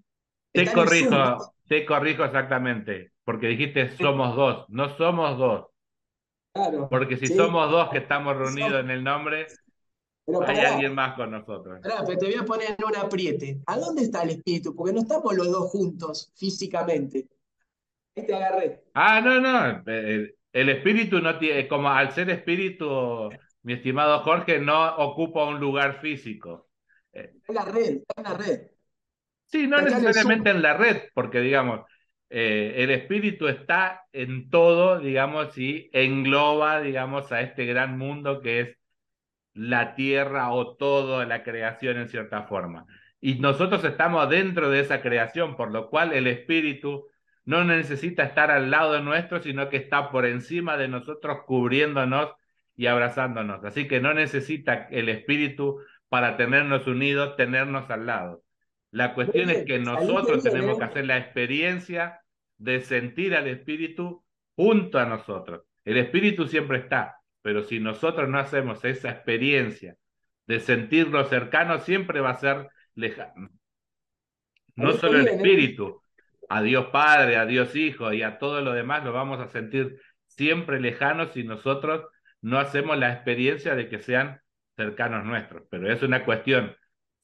[0.53, 5.67] Te el corrijo, te corrijo exactamente, porque dijiste somos dos, no somos dos,
[6.53, 6.89] Claro.
[6.91, 7.37] porque si Sí.
[7.37, 9.47] somos dos que estamos reunidos en el nombre,
[10.27, 11.81] Pero hay pará, alguien más con nosotros.
[11.83, 13.61] pará, pero te voy a poner en un apriete.
[13.67, 14.75] ¿A dónde está el espíritu?
[14.75, 17.29] Porque no estamos los dos juntos físicamente.
[18.19, 18.83] Ahí te agarré.
[18.95, 23.31] Ah, no, no, el, el espíritu no tiene, como al ser espíritu,
[23.63, 26.69] mi estimado Jorge, no ocupa un lugar físico.
[27.13, 28.61] Eh, Está en la red, está en la red.
[29.47, 31.81] Sí, no acá necesariamente en la red, porque digamos,
[32.29, 38.61] eh, el espíritu está en todo, digamos, y engloba, digamos, a este gran mundo que
[38.61, 38.79] es
[39.55, 42.87] la tierra o toda la creación en cierta forma.
[43.21, 47.07] Y nosotros estamos dentro de esa creación, por lo cual el espíritu
[47.49, 52.35] no necesita estar al lado nuestro, sino que está por encima de nosotros, cubriéndonos
[52.77, 53.65] y abrazándonos.
[53.65, 55.81] Así que no necesita el espíritu
[56.11, 58.43] para tenernos unidos, tenernos al lado.
[58.91, 60.79] La cuestión es que nosotros tenemos ¿eh?
[60.81, 62.21] que hacer la experiencia
[62.59, 64.23] de sentir al espíritu
[64.55, 65.63] junto a nosotros.
[65.87, 69.97] El espíritu siempre está, pero si nosotros no hacemos esa experiencia
[70.47, 73.49] de sentirlo cercano, siempre va a ser lejano.
[74.77, 75.37] No solo el ¿eh?
[75.37, 76.03] espíritu,
[76.49, 80.01] a Dios Padre, a Dios Hijo y a todo lo demás lo vamos a sentir
[80.27, 82.07] siempre lejanos si nosotros
[82.41, 84.41] no hacemos la experiencia de que sean
[84.77, 85.65] cercanos nuestros.
[85.71, 86.75] Pero es una cuestión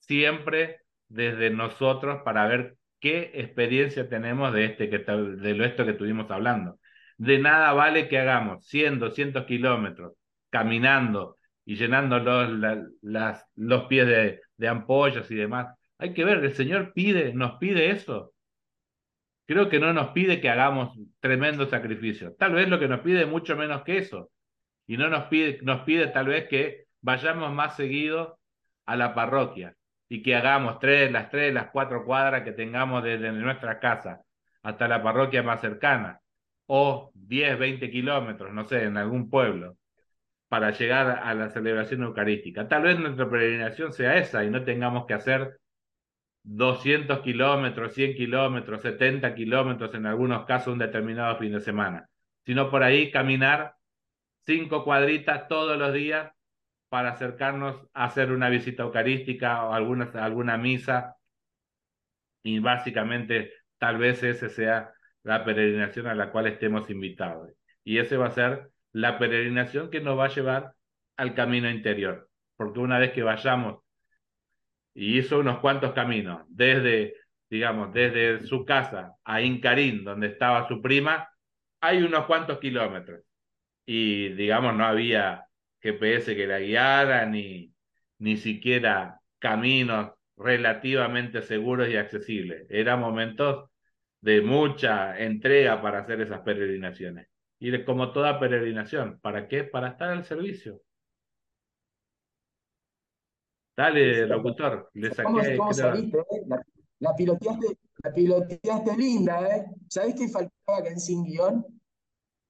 [0.01, 6.79] siempre desde nosotros para ver qué experiencia tenemos de este que esto que estuvimos hablando.
[7.17, 10.15] De nada vale que hagamos 100, 200 kilómetros
[10.51, 15.69] caminando y llenando los, la- las, los pies de, de ampollas y demás.
[15.99, 18.34] Hay que ver, el Señor pide, nos pide eso.
[19.47, 22.35] Creo que no nos pide que hagamos tremendo sacrificio.
[22.39, 24.31] Tal vez lo que nos pide mucho menos que eso.
[24.87, 28.39] Y no nos pide, nos pide tal vez que vayamos más seguido
[28.87, 29.75] a la parroquia
[30.09, 34.23] y que hagamos tres, las tres, las cuatro cuadras que tengamos desde nuestra casa
[34.63, 36.21] hasta la parroquia más cercana,
[36.67, 39.77] o 10, 20 kilómetros, no sé, en algún pueblo,
[40.49, 42.69] para llegar a la celebración eucarística.
[42.69, 45.59] Tal vez nuestra peregrinación sea esa y no tengamos que hacer
[46.45, 52.09] 200 kilómetros, 100 kilómetros, 70 kilómetros, en algunos casos un determinado fin de semana,
[52.45, 53.75] sino por ahí caminar
[54.45, 56.33] cinco cuadritas todos los días
[56.89, 61.17] para acercarnos a hacer una visita eucarística o alguna, alguna misa.
[62.43, 64.93] Y básicamente tal vez ese sea
[65.23, 67.51] la peregrinación a la cual estemos invitados.
[67.83, 70.75] Y ese va a ser la peregrinación que nos va a llevar
[71.17, 73.84] al camino interior, porque una vez que vayamos
[74.95, 77.15] y hizo unos cuantos caminos, desde,
[77.51, 81.29] digamos, desde su casa a Incarín, donde estaba su prima,
[81.81, 83.21] hay unos cuantos kilómetros.
[83.87, 85.47] Y, digamos, no había
[85.81, 87.73] GPS que la guiara, ni,
[88.19, 92.67] ni siquiera caminos relativamente seguros y accesibles.
[92.71, 93.71] Eran momentos
[94.21, 97.29] de mucha entrega para hacer esas peregrinaciones.
[97.59, 99.65] Y como toda peregrinación, ¿para qué?
[99.65, 100.81] Para estar al servicio.
[103.77, 106.19] Dale, locutor, le ¿Cómo, saqué, cómo creo- saliste?
[106.19, 106.43] eh?
[106.47, 106.63] La,
[107.01, 109.67] la piloteaste, la piloteaste linda, ¿eh?
[109.89, 111.67] ¿Sabés qué faltaba acá en Sin Guión?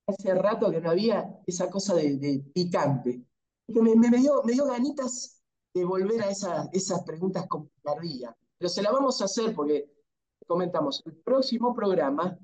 [0.07, 3.23] Hace rato que no había esa cosa de, de picante.
[3.67, 5.43] Que me, me- me dio, me dio ganitas
[5.75, 8.37] de volver a esa- esas preguntas con picardía.
[8.59, 9.91] Pero se la vamos a hacer porque,
[10.47, 12.39] comentamos, el próximo programa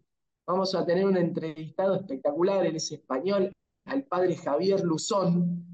[0.47, 3.53] vamos a tener un entrevistado espectacular, él es español,
[3.85, 5.70] al padre Javier Luzón,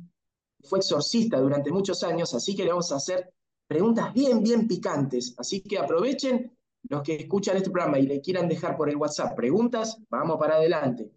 [0.66, 3.32] fue exorcista durante muchos años, así que le vamos a hacer
[3.66, 5.34] preguntas bien, bien picantes.
[5.38, 6.56] Así que aprovechen
[6.88, 10.56] los que escuchan este programa y le quieran dejar por el WhatsApp preguntas, vamos para
[10.56, 11.10] adelante.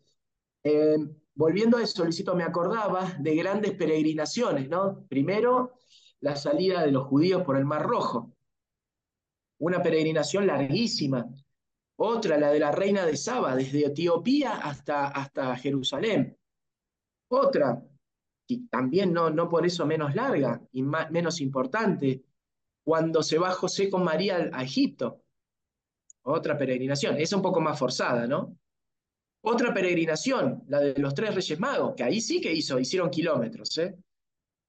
[0.63, 0.97] Eh,
[1.35, 5.05] volviendo a eso, Luisito, me acordaba de grandes peregrinaciones, ¿no?
[5.07, 5.73] Primero,
[6.21, 8.33] la salida de los judíos por el Mar Rojo,
[9.59, 11.27] una peregrinación larguísima.
[11.97, 16.37] Otra, la de la reina de Saba, desde Etiopía hasta, hasta Jerusalén.
[17.27, 17.81] Otra,
[18.51, 22.23] y también no, no por eso menos larga y menos importante,
[22.83, 25.21] cuando se va José con María a Egipto.
[26.23, 28.57] Otra peregrinación, esa un poco más forzada, ¿no?
[29.41, 33.77] Otra peregrinación, la de los tres Reyes Magos, que ahí sí que hizo, hicieron kilómetros,
[33.77, 33.95] ¿eh?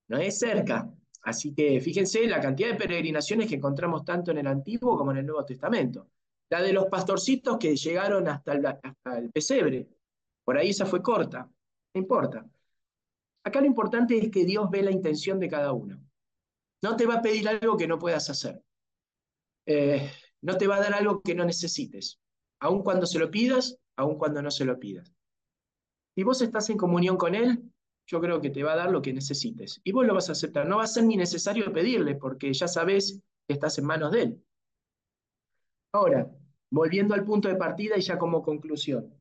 [0.09, 0.93] no es cerca.
[1.23, 5.19] Así que fíjense la cantidad de peregrinaciones que encontramos tanto en el Antiguo como en
[5.19, 6.11] el Nuevo Testamento.
[6.51, 9.89] La de los pastorcitos que llegaron hasta el, hasta el pesebre.
[10.45, 11.49] Por ahí esa fue corta.
[11.95, 12.45] No importa.
[13.45, 16.01] Acá lo importante es que Dios ve la intención de cada uno.
[16.83, 18.63] No te va a pedir algo que no puedas hacer.
[19.67, 20.11] Eh,
[20.43, 22.19] no te va a dar algo que no necesites.
[22.61, 25.15] Aun cuando se lo pidas, aun cuando no se lo pidas.
[26.15, 27.63] Si vos estás en comunión con Él,
[28.07, 29.81] yo creo que te va a dar lo que necesites.
[29.85, 30.67] Y vos lo vas a aceptar.
[30.67, 34.23] No va a ser ni necesario pedirle, porque ya sabes que estás en manos de
[34.23, 34.45] Él.
[35.93, 36.31] Ahora,
[36.71, 39.15] volviendo al punto de partida y ya como conclusión.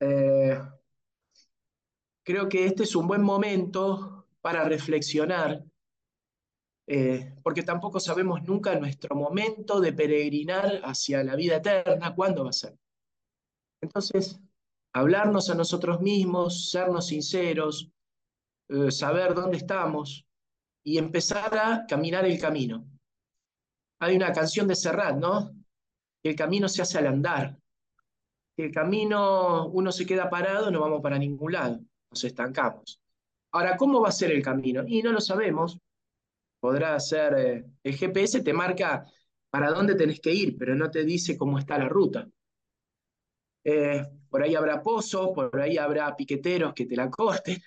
[0.00, 0.58] Eh,
[2.26, 5.64] creo que este es un buen momento para reflexionar,
[6.88, 12.50] eh, porque tampoco sabemos nunca nuestro momento de peregrinar hacia la vida eterna, cuándo va
[12.50, 12.76] a ser.
[13.80, 14.40] Entonces,
[14.92, 17.92] hablarnos a nosotros mismos, sernos sinceros,
[18.70, 20.26] eh, saber dónde estamos
[20.82, 22.88] y empezar a caminar el camino.
[24.00, 25.52] Hay una canción de Serrat, ¿no?
[26.24, 27.56] El camino se hace al andar.
[28.56, 31.80] El camino uno se queda parado, no vamos para ningún lado,
[32.10, 33.00] nos estancamos.
[33.52, 34.84] Ahora, ¿cómo va a ser el camino?
[34.86, 35.78] Y no lo sabemos.
[36.60, 39.06] Podrá ser, eh, el GPS te marca
[39.50, 42.28] para dónde tenés que ir, pero no te dice cómo está la ruta.
[43.64, 47.60] Eh, por ahí habrá pozos, por ahí habrá piqueteros que te la corten,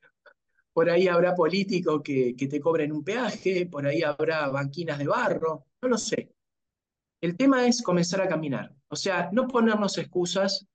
[0.72, 5.06] por ahí habrá políticos que, que te cobren un peaje, por ahí habrá banquinas de
[5.06, 6.32] barro, no lo sé.
[7.20, 10.66] El tema es comenzar a caminar, o sea, no ponernos excusas,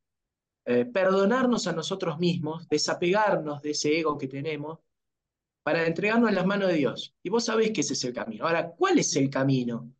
[0.66, 4.80] eh, perdonarnos a nosotros mismos, desapegarnos de ese ego que tenemos
[5.64, 7.14] para entregarnos en las manos de Dios.
[7.24, 8.46] Y vos sabés que ese es el camino.
[8.46, 9.92] Ahora, ¿cuál es el camino?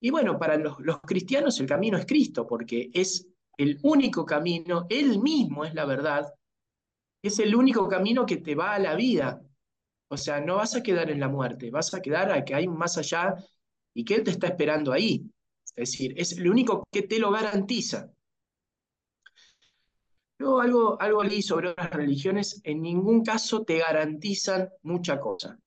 [0.00, 3.26] Y bueno, para los, los cristianos el camino es Cristo, porque es
[3.56, 6.32] el único camino, Él mismo es la verdad,
[7.22, 9.42] es el único camino que te va a la vida.
[10.08, 12.68] O sea, no vas a quedar en la muerte, vas a quedar a que hay
[12.68, 13.34] más allá
[13.94, 15.30] y que Él te está esperando ahí.
[15.76, 18.13] Es decir, es lo único que te lo garantiza.
[20.44, 25.58] Luego algo, algo leí sobre otras religiones, en ningún caso te garantizan mucha cosa.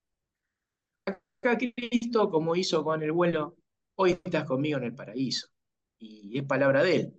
[1.03, 3.55] Acá Cristo, como hizo con el vuelo,
[3.95, 5.47] hoy estás conmigo en el paraíso.
[5.97, 7.13] Y es palabra de Él.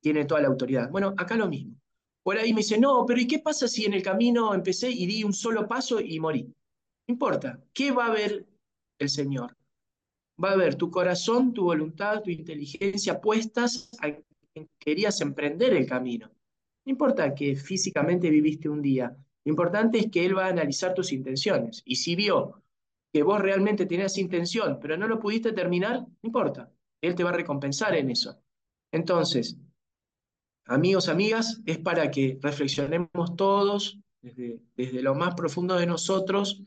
[0.00, 0.90] Tiene toda la autoridad.
[0.90, 1.76] Bueno, acá lo mismo.
[2.24, 5.06] Por ahí me dice, no, pero ¿y qué pasa si en el camino empecé y
[5.06, 6.42] di un solo paso y morí?
[6.42, 7.62] No importa.
[7.72, 8.44] ¿Qué va a ver
[8.98, 9.56] el Señor?
[10.42, 15.86] Va a ver tu corazón, tu voluntad, tu inteligencia puestas a quien querías emprender el
[15.86, 16.28] camino.
[16.84, 20.94] No importa que físicamente viviste un día, lo importante es que Él va a analizar
[20.94, 21.82] tus intenciones.
[21.84, 22.62] Y si vio
[23.12, 26.72] que vos realmente tenías intención, pero no lo pudiste terminar, no importa.
[27.00, 28.40] Él te va a recompensar en eso.
[28.90, 29.56] Entonces,
[30.66, 36.62] amigos, amigas, es para que reflexionemos todos desde, desde lo más profundo de nosotros,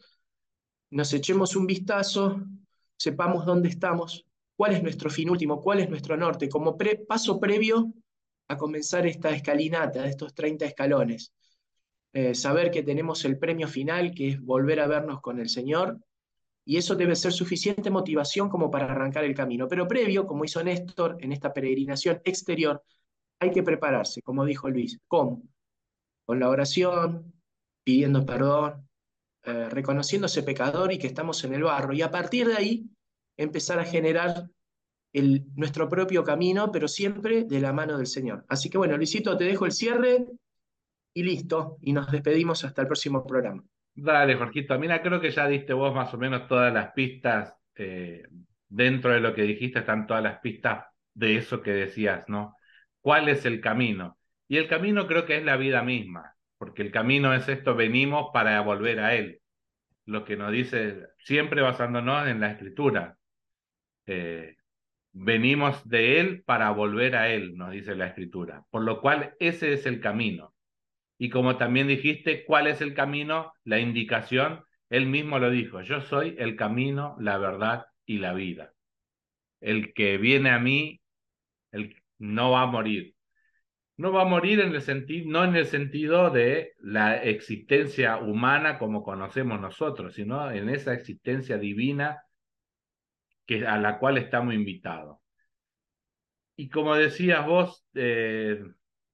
[0.92, 2.42] nos echemos un vistazo,
[2.98, 4.26] sepamos dónde estamos,
[4.56, 6.78] cuál es nuestro fin último, cuál es nuestro norte, como
[7.08, 7.94] paso previo
[8.48, 11.34] a comenzar esta escalinata de estos 30 escalones.
[12.14, 16.00] Eh, saber que tenemos el premio final, que es volver a vernos con el Señor,
[16.64, 19.68] y eso debe ser suficiente motivación como para arrancar el camino.
[19.68, 22.82] Pero previo, como hizo Néstor en esta peregrinación exterior,
[23.40, 25.00] hay que prepararse, como dijo Luis.
[25.08, 25.44] ¿Cómo?
[26.26, 27.34] Con la oración,
[27.84, 28.88] pidiendo perdón,
[29.44, 31.94] eh, reconociéndose pecador y que estamos en el barro.
[31.94, 32.90] Y a partir de ahí,
[33.38, 34.50] empezar a generar
[35.56, 38.46] nuestro propio camino, pero siempre de la mano del Señor.
[38.50, 40.26] Así que bueno, Luisito, te dejo el cierre
[41.14, 41.78] y listo.
[41.82, 43.64] Y nos despedimos hasta el próximo programa.
[43.94, 44.78] Dale, Jorgito.
[44.78, 47.54] Mira, creo que ya diste vos más o menos todas las pistas.
[47.76, 48.24] eh,
[48.68, 52.56] dentro de lo que dijiste están todas las pistas de eso que decías, ¿no?
[53.00, 54.18] ¿Cuál es el camino?
[54.48, 58.30] Y el camino creo que es la vida misma, porque el camino es esto, venimos
[58.34, 59.40] para volver a Él.
[60.06, 63.18] Lo que nos dice, siempre basándonos en la Escritura.
[64.08, 64.56] Eh,
[65.16, 68.66] venimos de Él para volver a Él, nos dice la Escritura.
[68.70, 70.54] Por lo cual, ese es el camino.
[71.18, 73.54] Y como también dijiste, ¿cuál es el camino?
[73.64, 78.74] La indicación, Él mismo lo dijo, yo soy el camino, la verdad y la vida.
[79.62, 81.00] El que viene a mí,
[81.72, 83.16] el, no va a morir.
[83.96, 88.78] No va a morir en el sentido, no en el sentido de la existencia humana
[88.78, 92.22] como conocemos nosotros, sino en esa existencia divina
[93.46, 95.20] que, a la cual estamos invitados.
[96.56, 98.64] Y como decías vos, eh,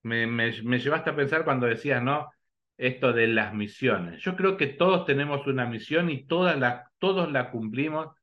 [0.03, 2.29] me, me, llevaste a pensar cuando decías, ¿no?
[2.77, 4.21] Esto de las misiones.
[4.21, 6.57] Yo creo que todos tenemos una misión y todas
[6.99, 8.15] todos la cumplimos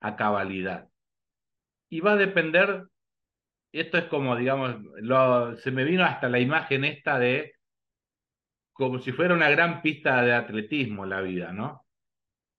[0.00, 0.88] a cabalidad.
[1.88, 2.84] Y va a depender,
[3.72, 7.54] esto es como, digamos, lo, se me vino hasta la imagen esta de
[8.76, 11.85] como si fuera una gran pista de atletismo la vida, ¿no?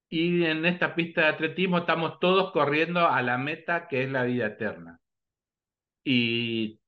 [0.10, 4.24] Y en esta pista de atletismo estamos todos corriendo a la meta que es la
[4.24, 5.00] vida eterna.
[6.04, 6.80] Y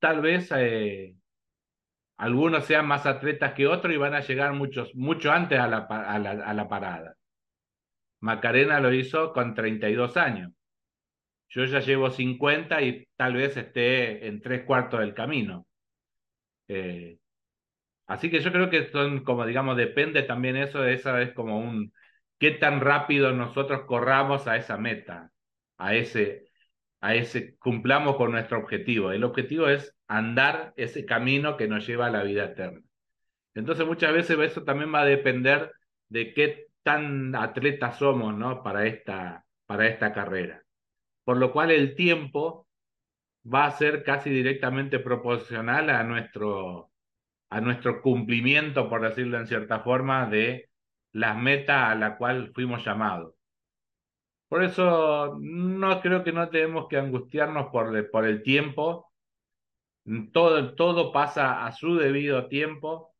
[0.00, 1.16] tal vez eh,
[2.18, 5.78] algunos sean más atletas que otros y van a llegar muchos, mucho antes a la,
[5.78, 7.16] a la, a la parada.
[8.20, 10.52] Macarena lo hizo con 32 años.
[11.48, 15.66] Yo ya llevo 50 y tal vez esté en tres cuartos del camino.
[16.68, 17.18] Eh,
[18.06, 21.92] así que yo creo que son como, digamos, depende también eso, esa es como un,
[22.38, 25.32] qué tan rápido nosotros corramos a esa meta,
[25.78, 26.48] a ese,
[27.00, 29.12] a ese, cumplamos con nuestro objetivo.
[29.12, 32.80] El objetivo es andar ese camino que nos lleva a la vida eterna.
[33.54, 35.72] Entonces muchas veces eso también va a depender
[36.08, 38.62] de qué tan atletas somos, ¿no?
[38.62, 40.62] Para esta, para esta carrera.
[41.24, 42.68] Por lo cual el tiempo
[43.52, 46.90] va a ser casi directamente proporcional a nuestro,
[47.50, 50.68] a nuestro cumplimiento, por decirlo en cierta forma, de
[51.16, 53.34] las metas a la cual fuimos llamados.
[54.48, 59.10] Por eso no creo que no tenemos que angustiarnos por, por el tiempo.
[60.32, 63.14] Todo, todo pasa a su debido tiempo.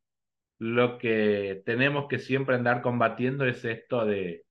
[0.59, 4.45] Lo que tenemos que siempre andar combatiendo es esto de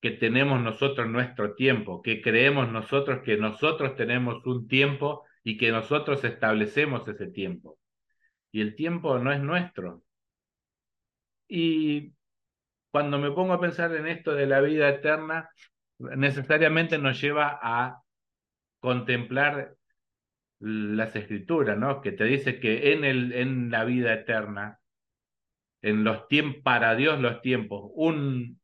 [0.00, 5.70] que tenemos nosotros nuestro tiempo, que creemos nosotros que nosotros tenemos un tiempo y que
[5.70, 7.78] nosotros establecemos ese tiempo.
[8.52, 10.02] Y el tiempo no es nuestro.
[11.46, 12.12] Y
[12.90, 15.50] cuando me pongo a pensar en esto de la vida eterna,
[15.98, 18.02] necesariamente nos lleva a
[18.80, 19.74] contemplar
[20.60, 22.00] las escrituras, ¿no?
[22.00, 24.80] Que te dice que en el, en la vida eterna,
[25.82, 28.60] en los tiempos, para Dios los tiempos, un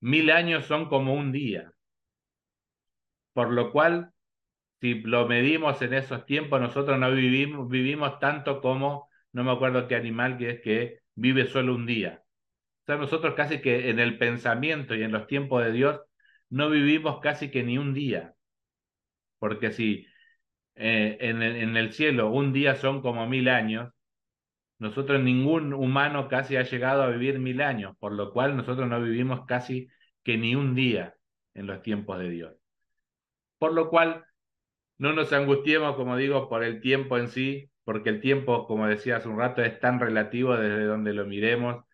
[0.00, 1.72] mil años son como un día.
[3.32, 4.12] Por lo cual,
[4.80, 9.86] si lo medimos en esos tiempos, nosotros no vivimos, vivimos tanto como, no me acuerdo
[9.88, 12.22] qué animal que es que vive solo un día.
[12.86, 16.00] O sea, nosotros casi que en el pensamiento y en los tiempos de Dios
[16.50, 18.34] no vivimos casi que ni un día.
[19.38, 20.06] Porque si
[20.76, 23.92] eh, en, el- en el cielo un día son como mil años,
[24.78, 29.02] nosotros ningún humano casi ha llegado a vivir mil años, por lo cual nosotros no
[29.02, 29.88] vivimos casi
[30.24, 31.16] que ni un día
[31.54, 32.54] en los tiempos de Dios.
[33.58, 34.24] Por lo cual
[34.98, 39.18] no nos angustiemos, como digo, por el tiempo en sí, porque el tiempo, como decía
[39.18, 41.85] hace un rato, es tan relativo desde donde lo miremos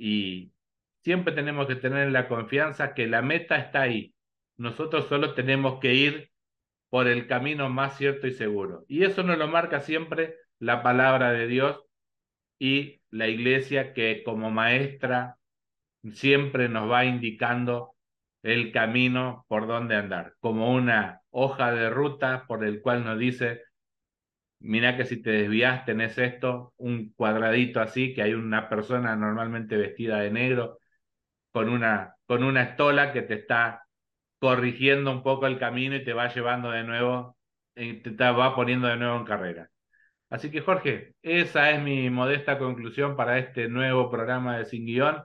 [0.00, 0.50] y
[1.02, 4.14] siempre tenemos que tener la confianza que la meta está ahí.
[4.56, 6.30] Nosotros solo tenemos que ir
[6.88, 8.86] por el camino más cierto y seguro.
[8.88, 11.84] Y eso nos lo marca siempre la palabra de Dios
[12.58, 15.36] y la iglesia que como maestra
[16.12, 17.94] siempre nos va indicando
[18.42, 23.64] el camino por donde andar, como una hoja de ruta por el cual nos dice,
[24.60, 29.76] mira que si te desvías tenés esto, un cuadradito así, que hay una persona normalmente
[29.76, 30.78] vestida de negro
[31.52, 33.84] con una, con una estola que te está
[34.38, 37.36] corrigiendo un poco el camino y te va llevando de nuevo,
[37.76, 39.70] eh, te va poniendo de nuevo en carrera.
[40.30, 45.24] Así que Jorge, esa es mi modesta conclusión para este nuevo programa de Sin Guión.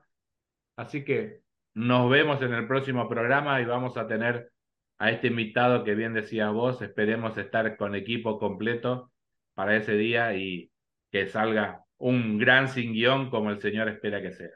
[0.78, 1.42] Así que
[1.74, 4.52] nos vemos en el próximo programa y vamos a tener
[4.98, 6.82] a este invitado que bien decías vos.
[6.82, 9.12] Esperemos estar con equipo completo
[9.56, 10.70] para ese día y
[11.12, 14.52] que salga un gran sin guion como el Señor espera que sea.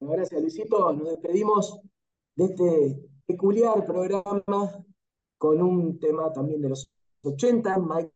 [0.00, 0.92] Gracias, Luisito.
[0.92, 1.80] Nos despedimos
[2.36, 4.84] de este peculiar programa
[5.38, 6.88] con un tema también de los
[7.22, 8.12] 80, Mike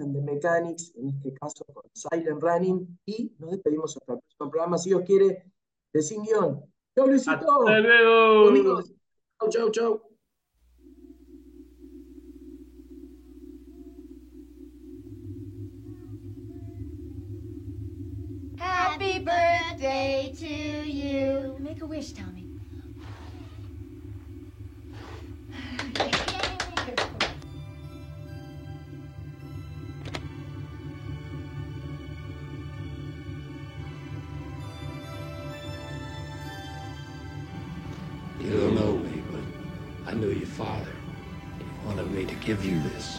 [0.00, 4.50] and the Mechanics, en este caso con Silent Running, y nos despedimos hasta el próximo
[4.50, 5.52] programa, si Dios quiere,
[5.92, 6.64] de Sin Guión.
[6.96, 7.32] ¡Chao, Luisito!
[7.32, 8.82] ¡Hasta luego!
[9.38, 10.05] Chau, chau, chau.
[18.98, 21.54] Happy birthday to you.
[21.60, 22.48] Make a wish, Tommy.
[38.40, 40.86] You don't know me, but I knew your father.
[41.58, 43.18] He wanted me to give you this.